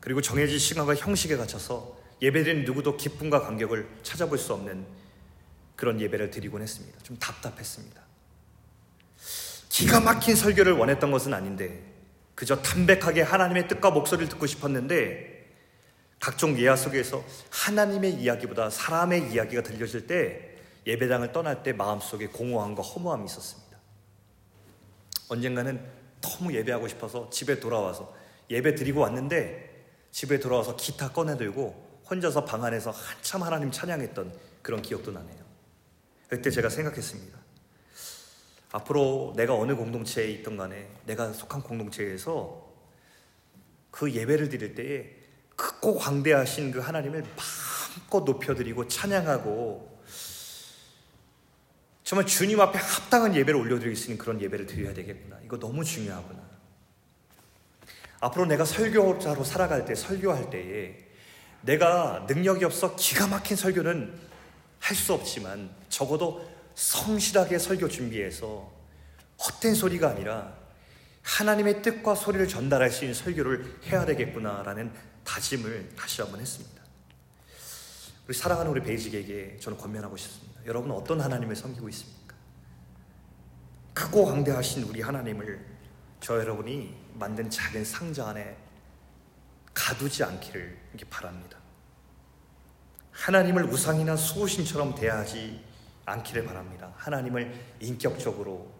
그리고 0.00 0.20
정해진 0.20 0.58
시간과 0.58 0.94
형식에 0.94 1.36
갇혀서 1.36 1.96
예배드리는 2.20 2.64
누구도 2.64 2.96
기쁨과 2.96 3.42
감격을 3.42 3.88
찾아볼 4.02 4.38
수 4.38 4.52
없는 4.54 4.84
그런 5.76 6.00
예배를 6.00 6.30
드리곤 6.30 6.62
했습니다. 6.62 6.98
좀 7.02 7.16
답답했습니다. 7.18 8.02
기가 9.68 10.00
막힌 10.00 10.34
설교를 10.34 10.72
원했던 10.72 11.12
것은 11.12 11.32
아닌데 11.32 11.84
그저 12.34 12.60
담백하게 12.62 13.22
하나님의 13.22 13.68
뜻과 13.68 13.90
목소리를 13.90 14.28
듣고 14.28 14.46
싶었는데 14.46 15.37
각종 16.20 16.58
예화 16.58 16.76
속에서 16.76 17.24
하나님의 17.50 18.14
이야기보다 18.14 18.70
사람의 18.70 19.32
이야기가 19.32 19.62
들려질 19.62 20.06
때 20.06 20.56
예배당을 20.86 21.32
떠날 21.32 21.62
때 21.62 21.72
마음속에 21.72 22.28
공허함과 22.28 22.82
허무함이 22.82 23.26
있었습니다. 23.26 23.78
언젠가는 25.28 25.80
너무 26.20 26.52
예배하고 26.54 26.88
싶어서 26.88 27.30
집에 27.30 27.60
돌아와서 27.60 28.14
예배 28.50 28.74
드리고 28.74 29.00
왔는데 29.00 29.86
집에 30.10 30.40
돌아와서 30.40 30.74
기타 30.76 31.12
꺼내들고 31.12 32.02
혼자서 32.10 32.44
방 32.44 32.64
안에서 32.64 32.90
한참 32.90 33.42
하나님 33.42 33.70
찬양했던 33.70 34.32
그런 34.62 34.82
기억도 34.82 35.12
나네요. 35.12 35.44
그때 36.28 36.50
제가 36.50 36.68
생각했습니다. 36.68 37.38
앞으로 38.72 39.34
내가 39.36 39.54
어느 39.54 39.74
공동체에 39.74 40.28
있던 40.30 40.56
간에 40.56 40.88
내가 41.06 41.32
속한 41.32 41.62
공동체에서 41.62 42.66
그 43.90 44.12
예배를 44.12 44.48
드릴 44.48 44.74
때에 44.74 45.17
크고 45.58 45.96
광대하신 45.98 46.70
그 46.70 46.78
하나님을 46.78 47.22
마음껏 47.22 48.22
높여드리고 48.24 48.86
찬양하고 48.86 49.98
정말 52.04 52.26
주님 52.26 52.60
앞에 52.60 52.78
합당한 52.78 53.34
예배를 53.34 53.60
올려드릴 53.60 53.96
수 53.96 54.04
있는 54.04 54.18
그런 54.18 54.40
예배를 54.40 54.66
드려야 54.66 54.94
되겠구나. 54.94 55.36
이거 55.44 55.58
너무 55.58 55.84
중요하구나. 55.84 56.40
앞으로 58.20 58.46
내가 58.46 58.64
설교자로 58.64 59.42
살아갈 59.42 59.84
때, 59.84 59.94
설교할 59.94 60.48
때에 60.48 60.96
내가 61.62 62.24
능력이 62.28 62.64
없어 62.64 62.94
기가 62.94 63.26
막힌 63.26 63.56
설교는 63.56 64.14
할 64.78 64.96
수 64.96 65.12
없지만 65.12 65.70
적어도 65.88 66.48
성실하게 66.76 67.58
설교 67.58 67.88
준비해서 67.88 68.72
헛된 69.42 69.74
소리가 69.74 70.08
아니라 70.08 70.54
하나님의 71.22 71.82
뜻과 71.82 72.14
소리를 72.14 72.46
전달할 72.46 72.90
수 72.90 73.04
있는 73.04 73.14
설교를 73.14 73.80
해야 73.86 74.06
되겠구나라는 74.06 74.92
다짐을 75.28 75.94
다시 75.94 76.22
한번 76.22 76.40
했습니다. 76.40 76.82
우리 78.26 78.34
사랑하는 78.34 78.70
우리 78.70 78.82
베이직에게 78.82 79.58
저는 79.60 79.76
권면하고 79.76 80.16
싶습니다. 80.16 80.60
여러분 80.64 80.90
어떤 80.90 81.20
하나님을 81.20 81.54
섬기고 81.54 81.88
있습니까? 81.90 82.34
크고 83.92 84.24
광대하신 84.24 84.84
우리 84.84 85.02
하나님을 85.02 85.64
저 86.20 86.38
여러분이 86.38 86.96
만든 87.14 87.50
작은 87.50 87.84
상자 87.84 88.28
안에 88.28 88.56
가두지 89.74 90.24
않기를 90.24 90.78
바랍니다. 91.10 91.58
하나님을 93.12 93.64
우상이나 93.64 94.16
수호신처럼 94.16 94.94
대하지 94.94 95.62
않기를 96.06 96.46
바랍니다. 96.46 96.92
하나님을 96.96 97.76
인격적으로 97.80 98.72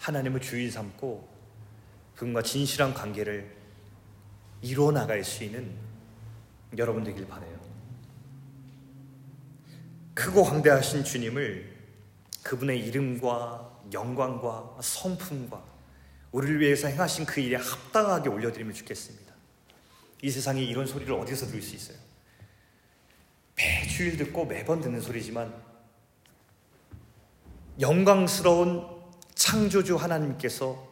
하나님을 0.00 0.40
주인 0.40 0.70
삼고 0.70 1.28
그분과 2.14 2.42
진실한 2.42 2.92
관계를 2.92 3.59
이루어 4.62 4.92
나갈 4.92 5.24
수 5.24 5.44
있는 5.44 5.70
여러분 6.76 7.02
되길 7.04 7.26
바래요. 7.26 7.58
크고 10.14 10.42
황대하신 10.42 11.04
주님을 11.04 11.78
그분의 12.42 12.86
이름과 12.86 13.84
영광과 13.92 14.76
성품과 14.80 15.62
우리를 16.32 16.60
위해서 16.60 16.88
행하신 16.88 17.26
그 17.26 17.40
일에 17.40 17.56
합당하게 17.56 18.28
올려드리면 18.28 18.74
좋겠습니다. 18.74 19.34
이 20.22 20.30
세상에 20.30 20.62
이런 20.62 20.86
소리를 20.86 21.12
어디서 21.12 21.46
들을 21.46 21.62
수 21.62 21.74
있어요? 21.74 21.96
매주일 23.56 24.16
듣고 24.16 24.44
매번 24.46 24.80
듣는 24.80 25.00
소리지만 25.00 25.52
영광스러운 27.80 28.86
창조주 29.34 29.96
하나님께서 29.96 30.88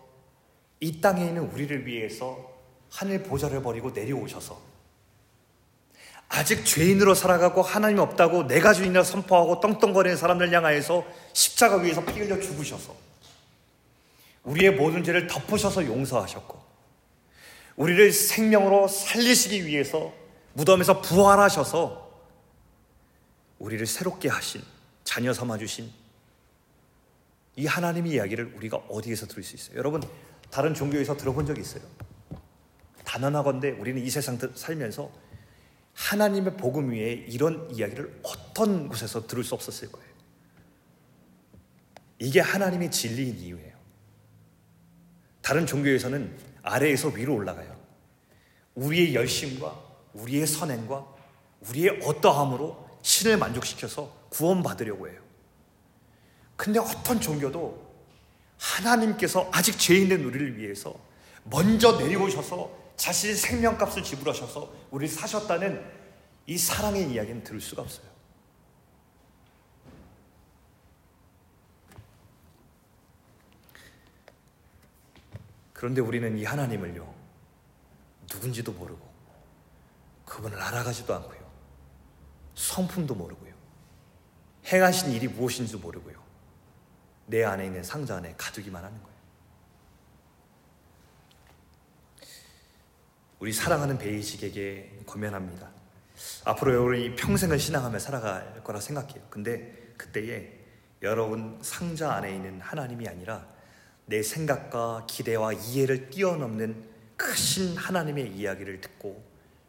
이 0.80 1.00
땅에 1.00 1.26
있는 1.26 1.42
우리를 1.50 1.86
위해서 1.86 2.47
하늘 2.90 3.22
보좌를 3.22 3.62
버리고 3.62 3.90
내려오셔서 3.90 4.60
아직 6.28 6.64
죄인으로 6.64 7.14
살아가고 7.14 7.62
하나님 7.62 7.98
없다고 7.98 8.46
내가 8.46 8.74
주인이라 8.74 9.02
선포하고 9.02 9.60
떵떵거리는 9.60 10.16
사람들 10.16 10.52
향하여서 10.52 11.04
십자가 11.32 11.76
위에서 11.76 12.04
피 12.04 12.20
흘려 12.20 12.38
죽으셔서 12.38 12.94
우리의 14.44 14.72
모든 14.72 15.02
죄를 15.02 15.26
덮으셔서 15.26 15.86
용서하셨고 15.86 16.68
우리를 17.76 18.12
생명으로 18.12 18.88
살리시기 18.88 19.66
위해서 19.66 20.12
무덤에서 20.52 21.00
부활하셔서 21.00 22.08
우리를 23.58 23.86
새롭게 23.86 24.28
하신 24.28 24.62
자녀 25.04 25.32
삼아 25.32 25.58
주신 25.58 25.90
이 27.56 27.66
하나님의 27.66 28.12
이야기를 28.12 28.52
우리가 28.56 28.76
어디에서 28.88 29.26
들을 29.26 29.42
수 29.42 29.56
있어요? 29.56 29.78
여러분 29.78 30.02
다른 30.50 30.74
종교에서 30.74 31.16
들어본 31.16 31.46
적 31.46 31.58
있어요? 31.58 31.82
단언하건대 33.08 33.70
우리는 33.70 34.02
이 34.02 34.10
세상 34.10 34.38
살면서 34.54 35.10
하나님의 35.94 36.58
복음 36.58 36.90
위에 36.90 37.12
이런 37.12 37.68
이야기를 37.70 38.20
어떤 38.22 38.86
곳에서 38.86 39.26
들을 39.26 39.42
수 39.42 39.54
없었을 39.54 39.90
거예요. 39.90 40.08
이게 42.18 42.40
하나님의 42.40 42.90
진리인 42.90 43.38
이유예요. 43.38 43.78
다른 45.40 45.64
종교에서는 45.64 46.36
아래에서 46.62 47.08
위로 47.08 47.34
올라가요. 47.34 47.74
우리의 48.74 49.14
열심과 49.14 49.74
우리의 50.12 50.46
선행과 50.46 51.06
우리의 51.70 52.02
어떠함으로 52.04 52.98
신을 53.00 53.38
만족시켜서 53.38 54.12
구원받으려고 54.28 55.08
해요. 55.08 55.22
근데 56.56 56.78
어떤 56.78 57.18
종교도 57.18 57.88
하나님께서 58.58 59.48
아직 59.50 59.78
죄인된 59.78 60.22
우리를 60.24 60.58
위해서 60.58 60.94
먼저 61.44 61.96
내려오셔서 61.98 62.87
자신의 62.98 63.36
생명값을 63.36 64.02
지불하셔서 64.02 64.70
우리를 64.90 65.14
사셨다는 65.14 65.82
이 66.46 66.58
사랑의 66.58 67.10
이야기는 67.10 67.44
들을 67.44 67.60
수가 67.60 67.82
없어요. 67.82 68.08
그런데 75.72 76.00
우리는 76.00 76.36
이 76.36 76.44
하나님을요, 76.44 77.14
누군지도 78.32 78.72
모르고, 78.72 79.08
그분을 80.24 80.60
알아가지도 80.60 81.14
않고요, 81.14 81.38
성품도 82.56 83.14
모르고요, 83.14 83.54
행하신 84.66 85.12
일이 85.12 85.28
무엇인지도 85.28 85.78
모르고요, 85.78 86.20
내 87.26 87.44
안에 87.44 87.66
있는 87.66 87.84
상자 87.84 88.16
안에 88.16 88.34
가두기만 88.36 88.84
하는 88.84 89.00
거예요. 89.00 89.07
우리 93.38 93.52
사랑하는 93.52 93.98
베이직에게 93.98 95.02
권면합니다. 95.06 95.70
앞으로 96.44 96.72
여러분이 96.72 97.14
평생을 97.14 97.58
신앙하며 97.58 97.98
살아갈 97.98 98.62
거라 98.64 98.80
생각해요. 98.80 99.22
근데 99.30 99.92
그때에 99.96 100.58
여러분 101.02 101.58
상자 101.62 102.12
안에 102.14 102.34
있는 102.34 102.60
하나님이 102.60 103.06
아니라 103.06 103.46
내 104.06 104.22
생각과 104.22 105.06
기대와 105.08 105.52
이해를 105.52 106.10
뛰어넘는 106.10 106.88
크신 107.16 107.76
하나님의 107.76 108.32
이야기를 108.32 108.80
듣고 108.80 109.22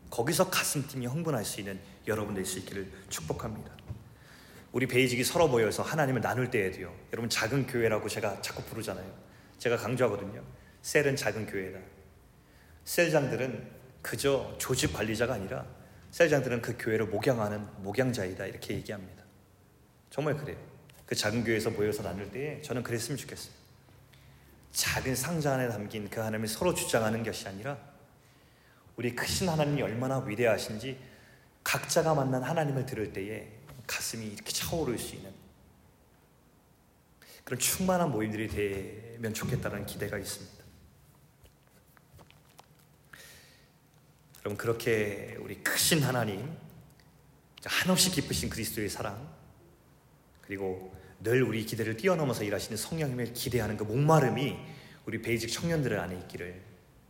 거기서 0.10 0.50
가슴 0.50 0.88
뛰며 0.88 1.10
흥분할 1.10 1.46
수 1.46 1.60
있는 1.60 1.80
여러분 2.08 2.34
될 2.34 2.46
수 2.46 2.58
있기를 2.60 2.92
축복합니다. 3.10 3.72
우리 4.72 4.88
베이직이 4.88 5.24
서로 5.24 5.48
모여서 5.48 5.84
하나님을 5.84 6.22
나눌 6.22 6.50
때에도요. 6.50 6.92
여러분 7.14 7.30
작은 7.30 7.68
교회라고 7.68 8.08
제가 8.08 8.42
자꾸 8.42 8.64
부르잖아요. 8.64 9.12
제가 9.60 9.78
강조하거든요. 9.78 10.42
셀은 10.82 11.16
작은 11.16 11.46
교회다. 11.48 11.80
셀장들은 12.86 13.70
그저 14.02 14.56
조직 14.58 14.94
관리자가 14.94 15.34
아니라 15.34 15.66
셀장들은 16.12 16.62
그 16.62 16.76
교회를 16.78 17.08
목양하는 17.08 17.84
목양자이다 17.84 18.46
이렇게 18.46 18.76
얘기합니다. 18.76 19.24
정말 20.10 20.36
그래요. 20.36 20.58
그 21.06 21.16
작은 21.16 21.44
교회에서 21.44 21.72
모여서 21.72 22.04
나눌 22.04 22.32
때에 22.32 22.62
저는 22.62 22.84
그랬으면 22.84 23.18
좋겠어요. 23.18 23.54
작은 24.72 25.16
상자 25.16 25.54
안에 25.54 25.68
담긴 25.68 26.10
그 26.10 26.20
하나님을 26.20 26.48
서로 26.48 26.74
주장하는 26.74 27.24
것이 27.24 27.48
아니라 27.48 27.78
우리 28.96 29.16
크신 29.16 29.50
하나님이 29.50 29.82
얼마나 29.82 30.20
위대하신지 30.20 31.00
각자가 31.64 32.14
만난 32.14 32.44
하나님을 32.44 32.86
들을 32.86 33.12
때에 33.14 33.48
가슴이 33.88 34.26
이렇게 34.26 34.52
차오를 34.52 34.98
수 34.98 35.16
있는 35.16 35.32
그런 37.44 37.60
충만한 37.60 38.12
모임들이 38.12 38.48
되면 38.48 39.34
좋겠다는 39.34 39.86
기대가 39.86 40.18
있습니다. 40.18 40.59
여러분 44.50 44.58
그렇게 44.58 45.38
우리 45.42 45.62
크신 45.62 46.02
하나님, 46.02 46.52
한없이 47.64 48.10
기쁘신 48.10 48.50
그리스도의 48.50 48.90
사랑, 48.90 49.32
그리고 50.42 50.92
늘 51.20 51.44
우리 51.44 51.64
기대를 51.68 51.98
뛰어넘어서 51.98 52.44
일하시는 52.44 52.76
성령님을 52.76 53.34
기대하는 53.34 53.78
그 53.78 53.84
목마름이 53.84 54.58
우리 55.06 55.22
베이직 55.22 55.52
청년들 55.52 56.00
안에 56.00 56.16
있기를 56.22 56.60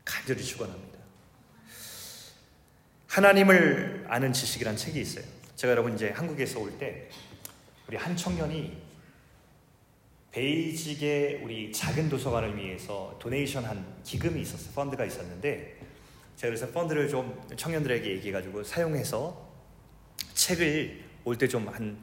간절히 0.04 0.44
축원합니다. 0.44 1.00
하나님을 3.08 4.08
아는 4.10 4.34
지식이란 4.34 4.76
책이 4.76 5.00
있어요. 5.00 5.24
제가 5.56 5.72
여러분 5.72 5.96
이제 5.96 6.10
한국에서 6.10 6.60
올 6.60 6.78
때 6.78 7.08
우리 7.88 7.96
한 7.96 8.18
청년이 8.18 8.82
베이직의 10.34 11.40
우리 11.42 11.72
작은 11.72 12.10
도서관을 12.10 12.58
위해서 12.58 13.18
donation 13.22 13.64
한 13.64 13.86
기금이 14.04 14.42
있었어요. 14.42 14.74
펀드가 14.74 15.06
있었는데 15.06 15.80
제가 16.40 16.56
그래서 16.56 16.72
펀드를 16.72 17.10
좀 17.10 17.38
청년들에게 17.54 18.10
얘기해가지고 18.12 18.64
사용해서 18.64 19.46
책을 20.34 21.04
올 21.26 21.36
때 21.36 21.48
좀 21.50 21.68
한 21.68 22.00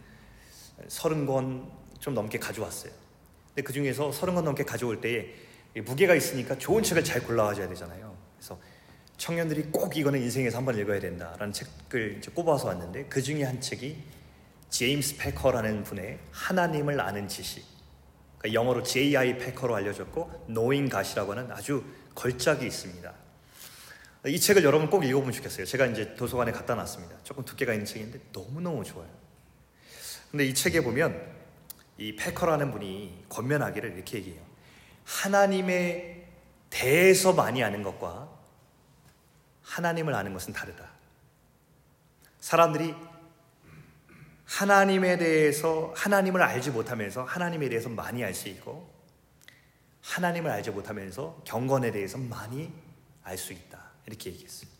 서른 0.88 1.24
권 1.24 1.74
좀 2.00 2.12
넘게 2.12 2.38
가져왔어요. 2.38 2.92
근데 3.48 3.62
그 3.62 3.72
중에서 3.72 4.12
서른 4.12 4.34
권 4.34 4.44
넘게 4.44 4.64
가져올 4.64 5.00
때에 5.00 5.32
무게가 5.86 6.14
있으니까 6.14 6.58
좋은 6.58 6.82
책을 6.82 7.02
잘 7.02 7.22
골라와줘야 7.22 7.66
되잖아요. 7.70 8.14
그래서 8.36 8.60
청년들이 9.16 9.70
꼭 9.72 9.96
이거는 9.96 10.20
인생에서 10.20 10.58
한번 10.58 10.78
읽어야 10.78 11.00
된다라는 11.00 11.54
책을 11.54 12.18
이제 12.18 12.30
꼽아서 12.32 12.68
왔는데 12.68 13.06
그 13.06 13.22
중에 13.22 13.42
한 13.44 13.58
책이 13.58 13.96
제임스 14.68 15.16
패커라는 15.16 15.84
분의 15.84 16.18
하나님을 16.30 17.00
아는 17.00 17.26
지식. 17.26 17.64
그러니까 18.38 18.60
영어로 18.60 18.82
J.I. 18.82 19.38
패커로 19.38 19.74
알려졌고 19.74 20.44
Knowing 20.48 20.90
God이라고 20.92 21.32
하는 21.32 21.50
아주 21.50 21.82
걸작이 22.14 22.66
있습니다. 22.66 23.12
이 24.26 24.40
책을 24.40 24.64
여러분 24.64 24.90
꼭 24.90 25.04
읽어보면 25.04 25.32
좋겠어요. 25.32 25.66
제가 25.66 25.86
이제 25.86 26.14
도서관에 26.14 26.50
갖다 26.52 26.74
놨습니다. 26.74 27.16
조금 27.22 27.44
두께가 27.44 27.72
있는 27.72 27.86
책인데 27.86 28.20
너무너무 28.32 28.82
좋아요. 28.84 29.08
근데 30.30 30.44
이 30.44 30.52
책에 30.52 30.82
보면 30.82 31.34
이 31.98 32.16
패커라는 32.16 32.72
분이 32.72 33.26
권면하기를 33.28 33.92
이렇게 33.92 34.18
얘기해요. 34.18 34.42
하나님에 35.04 36.26
대해서 36.70 37.32
많이 37.32 37.62
아는 37.62 37.82
것과 37.82 38.28
하나님을 39.62 40.14
아는 40.14 40.32
것은 40.32 40.52
다르다. 40.52 40.90
사람들이 42.40 42.94
하나님에 44.44 45.18
대해서 45.18 45.92
하나님을 45.96 46.42
알지 46.42 46.70
못하면서 46.70 47.24
하나님에 47.24 47.68
대해서 47.68 47.88
많이 47.88 48.22
알 48.24 48.34
수 48.34 48.48
있고 48.48 48.94
하나님을 50.02 50.50
알지 50.50 50.70
못하면서 50.70 51.42
경건에 51.44 51.90
대해서 51.90 52.18
많이 52.18 52.72
알 53.24 53.36
수 53.36 53.52
있다. 53.52 53.85
이렇게 54.06 54.30
얘기했어요. 54.30 54.70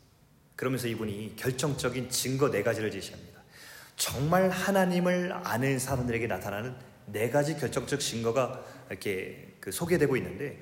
그러면서 0.55 0.89
이분이 0.89 1.37
결정적인 1.37 2.11
증거 2.11 2.51
네 2.51 2.63
가지를 2.63 2.91
제시합니다. 2.91 3.41
정말 3.97 4.51
하나님을 4.51 5.33
아는 5.45 5.79
사람들에게 5.79 6.27
나타나는 6.27 6.75
네 7.07 7.31
가지 7.31 7.57
결정적 7.57 8.01
증거가 8.01 8.65
이렇게 8.91 9.55
그 9.61 9.71
소개되고 9.71 10.17
있는데 10.17 10.59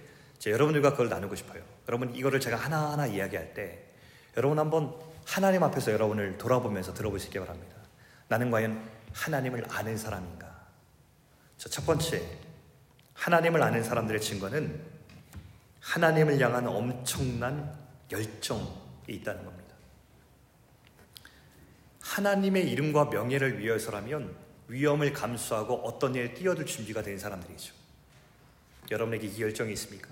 여러분들과 0.47 0.93
그걸 0.93 1.09
나누고 1.09 1.35
싶어요. 1.37 1.63
여러분 1.89 2.15
이거를 2.15 2.41
제가 2.41 2.57
하나하나 2.57 3.07
이야기할 3.07 3.55
때 3.55 3.85
여러분 4.37 4.59
한번 4.59 4.95
하나님 5.25 5.63
앞에서 5.63 5.93
여러분을 5.93 6.39
돌아보면서 6.39 6.93
들어보시기 6.93 7.39
바랍니다. 7.39 7.77
나는 8.29 8.51
과연 8.51 8.83
하나님을 9.13 9.65
아는 9.71 9.97
사람인가? 9.97 10.55
첫 11.57 11.87
번째, 11.87 12.23
하나님을 13.15 13.63
아는 13.63 13.83
사람들의 13.83 14.21
증거는 14.21 14.81
하나님을 15.81 16.39
향한 16.41 16.67
엄청난 16.67 17.84
열정이 18.11 18.69
있다는 19.09 19.45
겁니다. 19.45 19.75
하나님의 22.01 22.71
이름과 22.71 23.07
명예를 23.07 23.59
위해서라면 23.59 24.37
위험을 24.69 25.13
감수하고 25.13 25.75
어떤 25.87 26.15
일에 26.15 26.33
뛰어들 26.35 26.67
준비가 26.67 27.03
된 27.03 27.19
사람들이죠. 27.19 27.75
여러분에게 28.91 29.27
이 29.27 29.41
열정이 29.41 29.73
있습니까? 29.73 30.11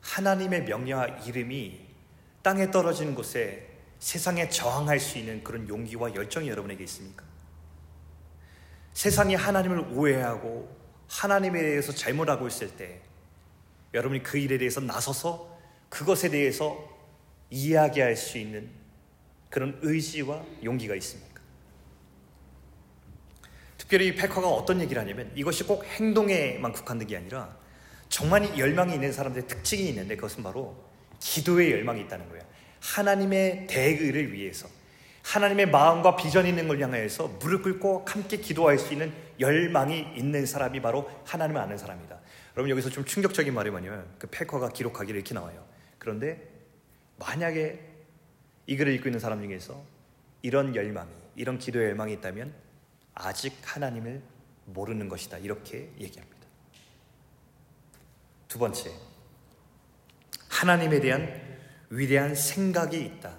하나님의 0.00 0.64
명예와 0.64 1.06
이름이 1.06 1.80
땅에 2.42 2.70
떨어지는 2.70 3.14
곳에 3.14 3.68
세상에 3.98 4.48
저항할 4.48 4.98
수 4.98 5.18
있는 5.18 5.44
그런 5.44 5.68
용기와 5.68 6.14
열정이 6.14 6.48
여러분에게 6.48 6.84
있습니까? 6.84 7.24
세상이 8.94 9.34
하나님을 9.34 9.92
오해하고 9.92 10.76
하나님에 11.08 11.60
대해서 11.60 11.92
잘못하고 11.92 12.46
있을 12.48 12.76
때 12.76 13.00
여러분이 13.92 14.22
그 14.22 14.38
일에 14.38 14.58
대해서 14.58 14.80
나서서 14.80 15.49
그것에 15.90 16.30
대해서 16.30 16.88
이야기할 17.50 18.16
수 18.16 18.38
있는 18.38 18.70
그런 19.50 19.78
의지와 19.82 20.42
용기가 20.64 20.94
있습니까? 20.94 21.40
특별히 23.76 24.14
패커가 24.14 24.48
어떤 24.48 24.80
얘기를 24.80 25.02
하냐면 25.02 25.30
이것이 25.34 25.64
꼭 25.64 25.84
행동에만 25.84 26.72
국한된 26.72 27.08
게 27.08 27.16
아니라 27.16 27.54
정말 28.08 28.56
열망이 28.56 28.94
있는 28.94 29.12
사람들의 29.12 29.48
특징이 29.48 29.88
있는데 29.88 30.14
그것은 30.14 30.42
바로 30.42 30.76
기도의 31.18 31.72
열망이 31.72 32.00
있다는 32.02 32.28
거예요. 32.28 32.42
하나님의 32.80 33.66
대의를 33.68 34.32
위해서 34.32 34.68
하나님의 35.22 35.66
마음과 35.66 36.16
비전 36.16 36.46
있는 36.46 36.66
걸 36.66 36.80
향해서 36.80 37.28
무릎 37.40 37.62
꿇고 37.62 38.04
함께 38.08 38.38
기도할 38.38 38.78
수 38.78 38.92
있는 38.92 39.12
열망이 39.38 40.14
있는 40.16 40.46
사람이 40.46 40.80
바로 40.80 41.10
하나님을 41.24 41.60
아는 41.60 41.76
사람이다. 41.76 42.18
여러분 42.56 42.70
여기서 42.70 42.90
좀 42.90 43.04
충격적인 43.04 43.52
말이 43.52 43.70
뭐냐면 43.70 44.06
그 44.18 44.28
패커가 44.28 44.70
기록하기를 44.70 45.20
이렇게 45.20 45.34
나와요. 45.34 45.69
그런데 46.00 46.50
만약에 47.18 47.78
이 48.66 48.76
글을 48.76 48.92
읽고 48.94 49.08
있는 49.08 49.20
사람 49.20 49.40
중에서 49.42 49.80
이런 50.42 50.74
열망이, 50.74 51.10
이런 51.36 51.58
기도의 51.58 51.90
열망이 51.90 52.14
있다면 52.14 52.52
아직 53.14 53.56
하나님을 53.62 54.22
모르는 54.64 55.08
것이다. 55.08 55.38
이렇게 55.38 55.92
얘기합니다. 56.00 56.40
두 58.48 58.58
번째, 58.58 58.90
하나님에 60.48 61.00
대한 61.00 61.58
위대한 61.90 62.34
생각이 62.34 63.00
있다. 63.00 63.36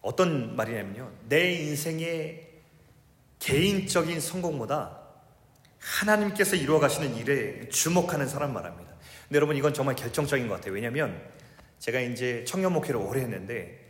어떤 0.00 0.56
말이냐면요. 0.56 1.12
내 1.28 1.52
인생의 1.52 2.62
개인적인 3.38 4.20
성공보다 4.20 5.00
하나님께서 5.78 6.56
이루어 6.56 6.78
가시는 6.78 7.16
일에 7.16 7.68
주목하는 7.68 8.26
사람 8.26 8.54
말합니다. 8.54 8.83
근데 9.34 9.40
여러분 9.40 9.56
이건 9.56 9.74
정말 9.74 9.96
결정적인 9.96 10.46
것 10.46 10.54
같아요. 10.54 10.74
왜냐하면 10.74 11.20
제가 11.80 11.98
이제 11.98 12.44
청년 12.46 12.72
목회를 12.72 13.00
오래 13.00 13.20
했는데 13.22 13.80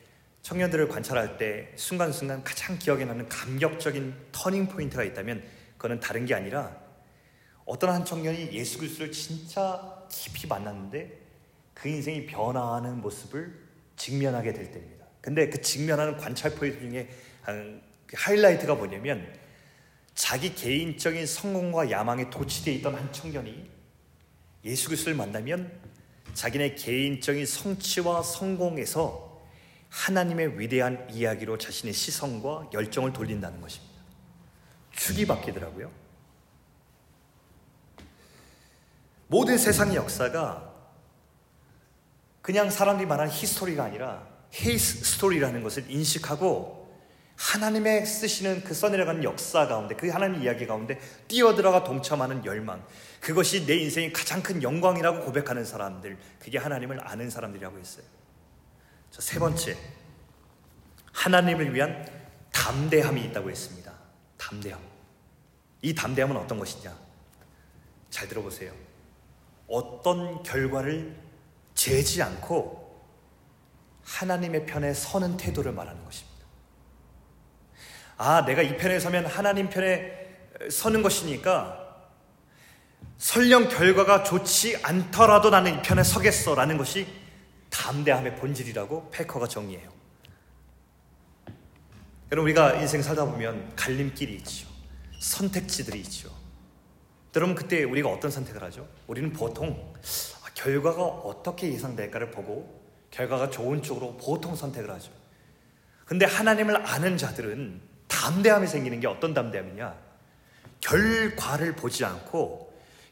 청년들을 0.41 0.89
관찰할 0.89 1.37
때 1.37 1.71
순간순간 1.77 2.43
가장 2.43 2.79
기억에 2.79 3.05
남는 3.05 3.29
감격적인 3.29 4.15
터닝 4.33 4.69
포인트가 4.69 5.05
있다면 5.05 5.45
그거는 5.77 6.01
다른 6.01 6.25
게 6.25 6.35
아니라 6.35 6.75
어떤 7.67 7.91
한 7.91 8.07
청년이 8.07 8.53
예수 8.53 8.79
그리스도를 8.79 9.13
진짜 9.13 10.03
깊이 10.11 10.47
만났는데 10.47 11.13
그 11.75 11.91
인생이 11.91 12.25
변화하는 12.25 13.03
모습을 13.03 13.55
직면하게 13.97 14.55
될 14.55 14.71
때입니다. 14.71 15.05
근데 15.21 15.51
그 15.51 15.61
직면하는 15.61 16.17
관찰 16.17 16.55
포인트 16.55 16.81
중에 16.81 17.11
그 17.45 18.17
하이라이트가 18.17 18.77
뭐냐면 18.77 19.31
자기 20.15 20.55
개인적인 20.55 21.27
성공과 21.27 21.91
야망에 21.91 22.31
도취되어 22.31 22.73
있던 22.77 22.95
한 22.95 23.13
청년이 23.13 23.74
예수 24.65 24.87
그리스도를 24.87 25.17
만나면 25.17 25.71
자기네 26.33 26.75
개인적인 26.75 27.47
성취와 27.47 28.23
성공에서 28.23 29.43
하나님의 29.89 30.59
위대한 30.59 31.07
이야기로 31.11 31.59
자신의 31.59 31.93
시선과 31.93 32.71
열정을 32.73 33.13
돌린다는 33.13 33.61
것입니다. 33.61 33.95
축이 34.93 35.27
바뀌더라고요. 35.27 35.91
모든 39.29 39.57
세상의 39.59 39.97
역사가 39.97 40.73
그냥 42.43 42.71
사람들이 42.71 43.07
말하는 43.07 43.33
history가 43.33 43.85
아니라 43.85 44.27
His 44.55 45.05
story라는 45.05 45.63
것을 45.63 45.91
인식하고 45.91 46.85
하나님의 47.37 48.07
쓰시는 48.07 48.65
그 48.65 48.75
써내려가는 48.75 49.25
역사 49.25 49.67
가운데 49.67 49.97
그 49.97 50.09
하나님 50.09 50.43
이야기 50.43 50.67
가운데 50.67 50.99
뛰어들어가 51.27 51.85
동참하는 51.85 52.45
열망 52.45 52.85
그것이 53.25 53.65
내 53.65 53.77
인생의 53.77 54.13
가장 54.13 54.43
큰 54.43 54.63
영광이라고 54.63 55.25
고백하는 55.25 55.65
사람들 55.65 56.19
그게 56.39 56.59
하나님을 56.59 57.09
아는 57.09 57.31
사람들이라고 57.31 57.79
했어요. 57.79 58.05
세 59.11 59.39
번째 59.39 59.79
하나님을 61.11 61.75
위한 61.75 62.07
담대함이 62.53 63.25
있다고 63.25 63.51
했습니다. 63.51 63.95
담대함. 64.37 64.79
이 65.81 65.95
담대함은 65.95 66.37
어떤 66.37 66.59
것이냐? 66.59 66.95
잘 68.11 68.29
들어보세요. 68.29 68.75
어떤 69.69 70.43
결과를 70.43 71.19
재지 71.75 72.23
않고 72.23 73.03
하나님의 74.05 74.67
편에 74.67 74.93
서는 74.93 75.39
태도를 75.39 75.73
말하는 75.73 76.05
것입니다. 76.05 76.45
아, 78.19 78.45
내가 78.45 78.61
이 78.61 78.77
편에 78.77 79.01
서면 79.01 79.25
하나님 79.25 79.71
편에 79.71 80.13
서는 80.71 81.03
것이니까 81.03 81.84
설령 83.19 83.69
결과가 83.69 84.23
좋지 84.23 84.79
않더라도 84.83 85.51
나는 85.51 85.79
이 85.79 85.83
편에 85.83 86.03
서겠어 86.03 86.55
라는 86.55 86.77
것이 86.77 87.07
담대함의 87.71 88.37
본질이라고 88.37 89.11
패커가 89.11 89.49
정리해요. 89.49 89.93
여러분, 92.33 92.51
우리가 92.51 92.75
인생 92.75 93.03
살다 93.03 93.25
보면 93.27 93.75
갈림길이 93.77 94.35
있죠. 94.37 94.67
선택지들이 95.21 96.01
있죠. 96.01 96.31
여러분, 97.37 97.55
그때 97.55 97.85
우리가 97.85 98.09
어떤 98.09 98.31
선택을 98.31 98.63
하죠? 98.65 98.89
우리는 99.07 99.33
보통 99.33 99.95
결과가 100.55 101.03
어떻게 101.03 101.73
예상될까를 101.73 102.31
보고 102.31 102.83
결과가 103.11 103.51
좋은 103.51 103.83
쪽으로 103.83 104.17
보통 104.17 104.55
선택을 104.55 104.91
하죠. 104.91 105.11
근데 106.07 106.27
하나님을 106.27 106.87
아는 106.87 107.17
자들은 107.17 107.81
담대함이 108.09 108.67
생기는 108.67 109.01
게 109.01 109.07
어떤 109.07 109.35
담대함이냐? 109.35 109.97
결과를 110.81 111.75
보지 111.77 112.05
않고 112.05 112.64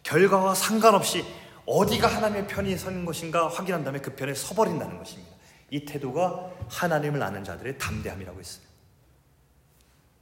결과와 0.02 0.54
상관없이 0.54 1.24
어디가 1.66 2.08
하나님의 2.08 2.48
편이 2.48 2.76
선 2.76 3.04
것인가 3.04 3.48
확인한 3.48 3.84
다음에 3.84 4.00
그 4.00 4.14
편에 4.14 4.34
서버린다는 4.34 4.98
것입니다. 4.98 5.30
이 5.70 5.84
태도가 5.84 6.50
하나님을 6.68 7.22
아는 7.22 7.44
자들의 7.44 7.78
담대함이라고 7.78 8.38
했어요. 8.38 8.64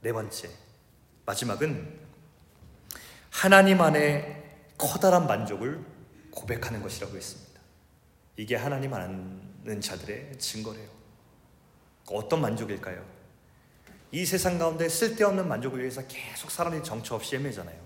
네 0.01 0.13
번째, 0.13 0.49
마지막은 1.25 1.99
하나님 3.29 3.81
안에 3.81 4.59
커다란 4.77 5.27
만족을 5.27 5.83
고백하는 6.31 6.81
것이라고 6.81 7.15
했습니다. 7.15 7.59
이게 8.37 8.55
하나님 8.55 8.93
아는 8.93 9.81
자들의 9.81 10.37
증거래요. 10.39 10.89
어떤 12.09 12.41
만족일까요? 12.41 13.03
이 14.11 14.25
세상 14.25 14.57
가운데 14.57 14.89
쓸데없는 14.89 15.47
만족을 15.47 15.79
위해서 15.79 16.05
계속 16.07 16.51
사람들이 16.51 16.83
정처 16.83 17.15
없이 17.15 17.35
헤매잖아요. 17.35 17.79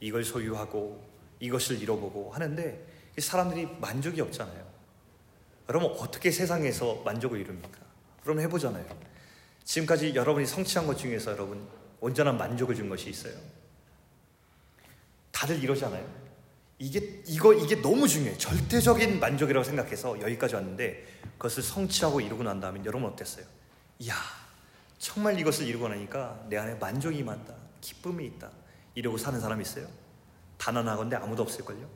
이걸 0.00 0.24
소유하고 0.24 1.13
이것을 1.40 1.80
잃어보고 1.80 2.32
하는데 2.32 2.86
사람들이 3.18 3.68
만족이 3.80 4.20
없잖아요. 4.20 4.64
여러분 5.68 5.90
어떻게 5.98 6.30
세상에서 6.30 7.02
만족을 7.04 7.40
이룹니까? 7.40 7.78
그럼 8.22 8.40
해보잖아요. 8.40 8.84
지금까지 9.64 10.14
여러분이 10.14 10.46
성취한 10.46 10.86
것 10.86 10.96
중에서 10.98 11.32
여러분 11.32 11.66
온전한 12.00 12.36
만족을 12.36 12.74
준 12.74 12.88
것이 12.88 13.10
있어요. 13.10 13.34
다들 15.30 15.62
이러잖아요. 15.62 16.06
이게 16.78 17.22
이거 17.26 17.54
이게 17.54 17.80
너무 17.80 18.06
중요해. 18.06 18.36
절대적인 18.36 19.20
만족이라고 19.20 19.64
생각해서 19.64 20.20
여기까지 20.20 20.54
왔는데 20.54 21.06
그것을 21.38 21.62
성취하고 21.62 22.20
이루고 22.20 22.42
난 22.42 22.60
다음에 22.60 22.80
여러분 22.84 23.08
어땠어요? 23.10 23.46
이야 24.00 24.14
정말 24.98 25.38
이것을 25.38 25.66
이루고 25.66 25.88
나니까 25.88 26.46
내 26.48 26.56
안에 26.56 26.74
만족이 26.74 27.18
임한다, 27.18 27.54
기쁨이 27.80 28.26
있다. 28.26 28.50
이러고 28.94 29.16
사는 29.18 29.40
사람 29.40 29.60
있어요? 29.60 29.86
단언하건데 30.64 31.16
아무도 31.16 31.42
없을걸요. 31.42 31.86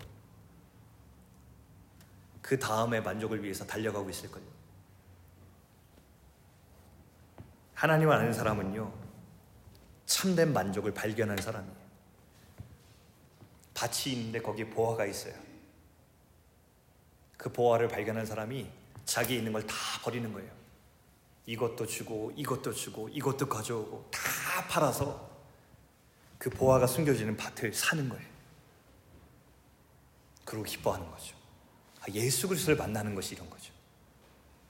그 2.43 2.59
다음에 2.59 3.01
만족을 3.01 3.43
위해서 3.43 3.65
달려가고 3.65 4.11
있을걸요. 4.11 4.45
하나님을 7.75 8.13
아는 8.15 8.33
사람은요, 8.35 8.93
참된 10.05 10.53
만족을 10.53 10.93
발견한 10.93 11.39
사람이에요. 11.39 11.77
밭이 13.73 14.15
있는데 14.15 14.41
거기에 14.41 14.69
보화가 14.69 15.07
있어요. 15.07 15.35
그 17.39 17.51
보화를 17.51 17.89
발견한 17.89 18.27
사람이 18.27 18.71
자기 19.07 19.37
있는 19.37 19.53
걸 19.53 19.67
다 19.67 19.75
버리는 20.03 20.31
거예요. 20.31 20.51
이것도 21.47 21.87
주고, 21.87 22.33
이것도 22.37 22.75
주고, 22.75 23.09
이것도 23.09 23.49
가져오고, 23.49 24.11
다 24.11 24.21
팔아서 24.69 25.31
그 26.37 26.51
보화가 26.51 26.87
숨겨지는 26.87 27.35
밭을 27.39 27.73
사는 27.73 28.07
거예요. 28.11 28.38
그리고 30.49 30.65
기뻐하는 30.65 31.11
거죠. 31.11 31.37
아, 32.01 32.07
예수 32.15 32.49
그리스도를 32.49 32.79
만나는 32.79 33.15
것이 33.15 33.35
이런 33.35 33.51
거죠. 33.51 33.71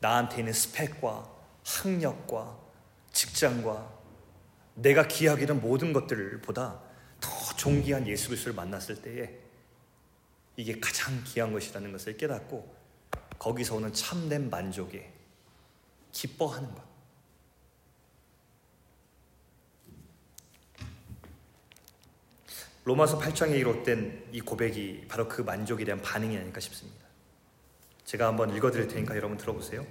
나한테 0.00 0.38
있는 0.38 0.52
스펙과 0.52 1.30
학력과 1.64 2.58
직장과 3.12 3.98
내가 4.74 5.06
기하기는 5.06 5.60
모든 5.60 5.92
것들보다 5.92 6.82
더 7.20 7.30
존귀한 7.56 8.08
예수 8.08 8.28
그리스도를 8.28 8.56
만났을 8.56 9.02
때에 9.02 9.38
이게 10.56 10.80
가장 10.80 11.22
귀한 11.24 11.52
것이라는 11.52 11.92
것을 11.92 12.16
깨닫고 12.16 12.76
거기서 13.38 13.76
오는 13.76 13.92
참된 13.92 14.50
만족에 14.50 15.12
기뻐하는 16.10 16.74
것. 16.74 16.87
로마서 22.88 23.18
8장에 23.18 23.58
이뤘던 23.58 24.28
이 24.32 24.40
고백이 24.40 25.04
바로 25.08 25.28
그 25.28 25.42
만족에 25.42 25.84
대한 25.84 26.00
반응이 26.00 26.38
아닐까 26.38 26.58
싶습니다. 26.58 27.04
제가 28.06 28.28
한번 28.28 28.56
읽어드릴 28.56 28.88
테니까 28.88 29.14
여러분 29.14 29.36
들어보세요. 29.36 29.86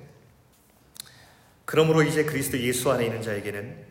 그러므로 1.66 2.02
이제 2.02 2.26
그리스도 2.26 2.60
예수 2.60 2.90
안에 2.90 3.06
있는 3.06 3.22
자에게는 3.22 3.86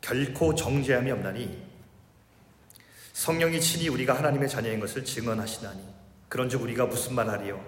결코 0.00 0.54
정죄함이 0.54 1.10
없나니 1.10 1.62
성령이 3.12 3.60
친히 3.60 3.90
우리가 3.90 4.16
하나님의 4.16 4.48
자녀인 4.48 4.80
것을 4.80 5.04
증언하시나니 5.04 5.82
그런즉 6.30 6.62
우리가 6.62 6.86
무슨 6.86 7.16
말하리요 7.16 7.62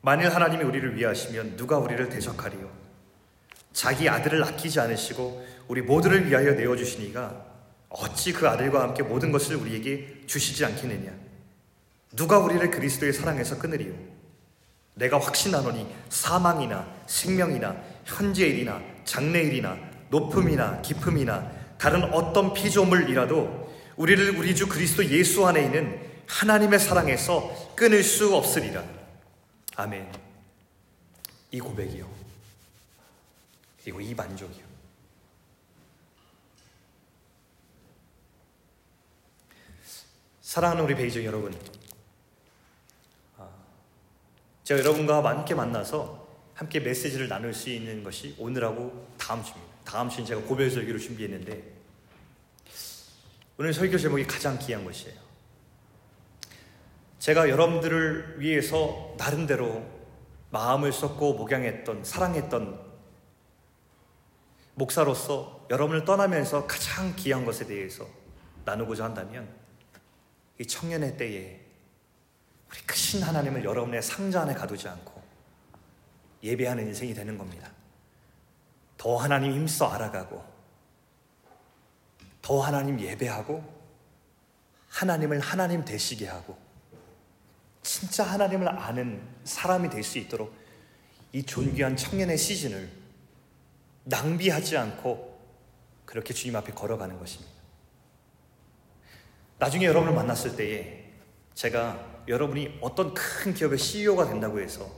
만일 0.00 0.34
하나님이 0.34 0.64
우리를 0.64 0.96
위하시면 0.96 1.56
누가 1.56 1.78
우리를 1.78 2.08
대적하리요 2.08 2.68
자기 3.72 4.08
아들을 4.08 4.42
아끼지 4.42 4.80
않으시고 4.80 5.46
우리 5.68 5.82
모두를 5.82 6.26
위하여 6.26 6.54
내어 6.54 6.74
주시니가 6.74 7.47
어찌 7.88 8.32
그 8.32 8.48
아들과 8.48 8.82
함께 8.82 9.02
모든 9.02 9.32
것을 9.32 9.56
우리에게 9.56 10.24
주시지 10.26 10.64
않겠느냐 10.64 11.12
누가 12.12 12.38
우리를 12.38 12.70
그리스도의 12.70 13.12
사랑에서 13.12 13.58
끊으리요 13.58 13.94
내가 14.94 15.18
확신하노니 15.18 15.86
사망이나 16.08 16.86
생명이나 17.06 17.76
현재일이나 18.04 18.82
장래일이나 19.04 19.78
높음이나 20.10 20.82
깊음이나 20.82 21.50
다른 21.78 22.02
어떤 22.12 22.52
피조물이라도 22.52 23.68
우리를 23.96 24.36
우리 24.36 24.54
주 24.54 24.68
그리스도 24.68 25.04
예수 25.06 25.46
안에 25.46 25.64
있는 25.64 26.00
하나님의 26.26 26.78
사랑에서 26.78 27.74
끊을 27.74 28.02
수 28.02 28.34
없으리라. 28.34 28.84
아멘. 29.76 30.12
이 31.50 31.60
고백이요. 31.60 32.08
그리고 33.82 34.00
이 34.00 34.14
만족이요. 34.14 34.67
사랑하는 40.48 40.82
우리 40.82 40.94
베이징 40.94 41.26
여러분. 41.26 41.54
아, 43.36 43.46
제가 44.64 44.80
여러분과 44.80 45.22
함께 45.22 45.54
만나서 45.54 46.26
함께 46.54 46.80
메시지를 46.80 47.28
나눌 47.28 47.52
수 47.52 47.68
있는 47.68 48.02
것이 48.02 48.34
오늘하고 48.38 49.08
다음 49.18 49.44
주입니다. 49.44 49.74
다음 49.84 50.08
주는 50.08 50.24
제가 50.24 50.40
고별 50.40 50.70
설교를 50.70 50.98
준비했는데 50.98 51.62
오늘 53.58 53.74
설교 53.74 53.98
제목이 53.98 54.26
가장 54.26 54.58
귀한 54.58 54.86
것이에요. 54.86 55.20
제가 57.18 57.50
여러분들을 57.50 58.40
위해서 58.40 59.14
나름대로 59.18 59.84
마음을 60.48 60.92
쏟고 60.94 61.34
목양했던 61.34 62.04
사랑했던 62.04 62.80
목사로서 64.76 65.66
여러분을 65.68 66.06
떠나면서 66.06 66.66
가장 66.66 67.14
귀한 67.16 67.44
것에 67.44 67.66
대해서 67.66 68.06
나누고자 68.64 69.04
한다면 69.04 69.57
이 70.58 70.66
청년의 70.66 71.16
때에 71.16 71.60
우리 72.70 72.80
크신 72.86 73.22
하나님을 73.22 73.64
여러분의 73.64 74.02
상자 74.02 74.42
안에 74.42 74.54
가두지 74.54 74.88
않고 74.88 75.22
예배하는 76.42 76.86
인생이 76.88 77.14
되는 77.14 77.38
겁니다. 77.38 77.70
더 78.96 79.16
하나님 79.16 79.52
힘써 79.52 79.86
알아가고 79.86 80.44
더 82.42 82.60
하나님 82.60 83.00
예배하고 83.00 83.62
하나님을 84.88 85.40
하나님 85.40 85.84
되시게 85.84 86.26
하고 86.26 86.58
진짜 87.82 88.24
하나님을 88.24 88.68
아는 88.68 89.22
사람이 89.44 89.88
될 89.90 90.02
수 90.02 90.18
있도록 90.18 90.54
이 91.32 91.42
존귀한 91.42 91.96
청년의 91.96 92.36
시즌을 92.38 92.90
낭비하지 94.04 94.76
않고 94.76 95.38
그렇게 96.06 96.32
주님 96.32 96.56
앞에 96.56 96.72
걸어가는 96.72 97.18
것입니다. 97.18 97.57
나중에 99.58 99.86
여러분을 99.86 100.14
만났을 100.14 100.54
때에 100.54 101.04
제가 101.54 102.22
여러분이 102.28 102.78
어떤 102.80 103.12
큰 103.12 103.52
기업의 103.52 103.78
CEO가 103.78 104.26
된다고 104.26 104.60
해서 104.60 104.88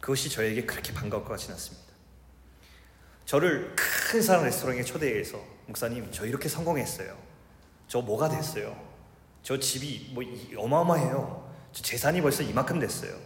그것이 0.00 0.28
저에게 0.28 0.66
그렇게 0.66 0.92
반가울 0.92 1.24
것 1.24 1.30
같지는 1.30 1.54
않습니다. 1.54 1.92
저를 3.24 3.74
큰 3.74 4.20
사람 4.20 4.44
레스토랑에 4.44 4.82
초대해서 4.82 5.42
목사님 5.66 6.08
저 6.10 6.26
이렇게 6.26 6.48
성공했어요. 6.48 7.16
저 7.88 8.02
뭐가 8.02 8.28
됐어요. 8.28 8.76
저 9.42 9.58
집이 9.58 10.10
뭐 10.12 10.22
어마어마해요. 10.62 11.50
저 11.72 11.82
재산이 11.82 12.20
벌써 12.20 12.42
이만큼 12.42 12.78
됐어요. 12.78 13.16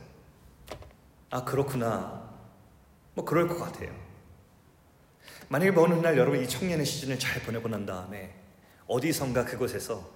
아 1.31 1.45
그렇구나. 1.45 2.31
뭐 3.15 3.25
그럴 3.25 3.49
것 3.49 3.59
같아요. 3.59 3.93
만약에 5.49 5.73
어느 5.77 5.95
날 5.95 6.17
여러분 6.17 6.41
이 6.41 6.49
청년의 6.49 6.87
시즌을 6.87 7.19
잘 7.19 7.43
보내고 7.43 7.69
난 7.69 7.87
다음에 7.87 8.35
어디선가 8.87 9.45
그곳에서 9.47 10.16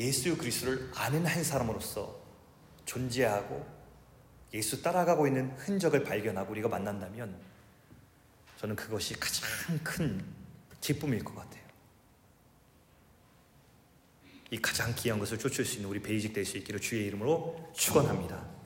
예수 0.00 0.36
그리스도를 0.36 0.90
아는 0.94 1.26
한 1.26 1.44
사람으로서 1.44 2.18
존재하고 2.86 3.66
예수 4.54 4.82
따라가고 4.82 5.26
있는 5.26 5.50
흔적을 5.58 6.02
발견하고 6.04 6.50
우리가 6.52 6.68
만난다면 6.68 7.38
저는 8.58 8.76
그것이 8.76 9.14
가장 9.14 9.48
큰 9.84 10.24
기쁨일 10.80 11.22
것 11.22 11.34
같아요. 11.34 11.60
이 14.50 14.60
가장 14.60 14.92
귀한 14.96 15.18
것을 15.18 15.38
쫓을 15.38 15.64
수 15.64 15.76
있는 15.76 15.90
우리 15.90 16.00
베이직 16.00 16.32
될 16.32 16.44
수 16.44 16.56
있기를 16.56 16.80
주의 16.80 17.06
이름으로 17.06 17.70
축원합니다. 17.74 18.59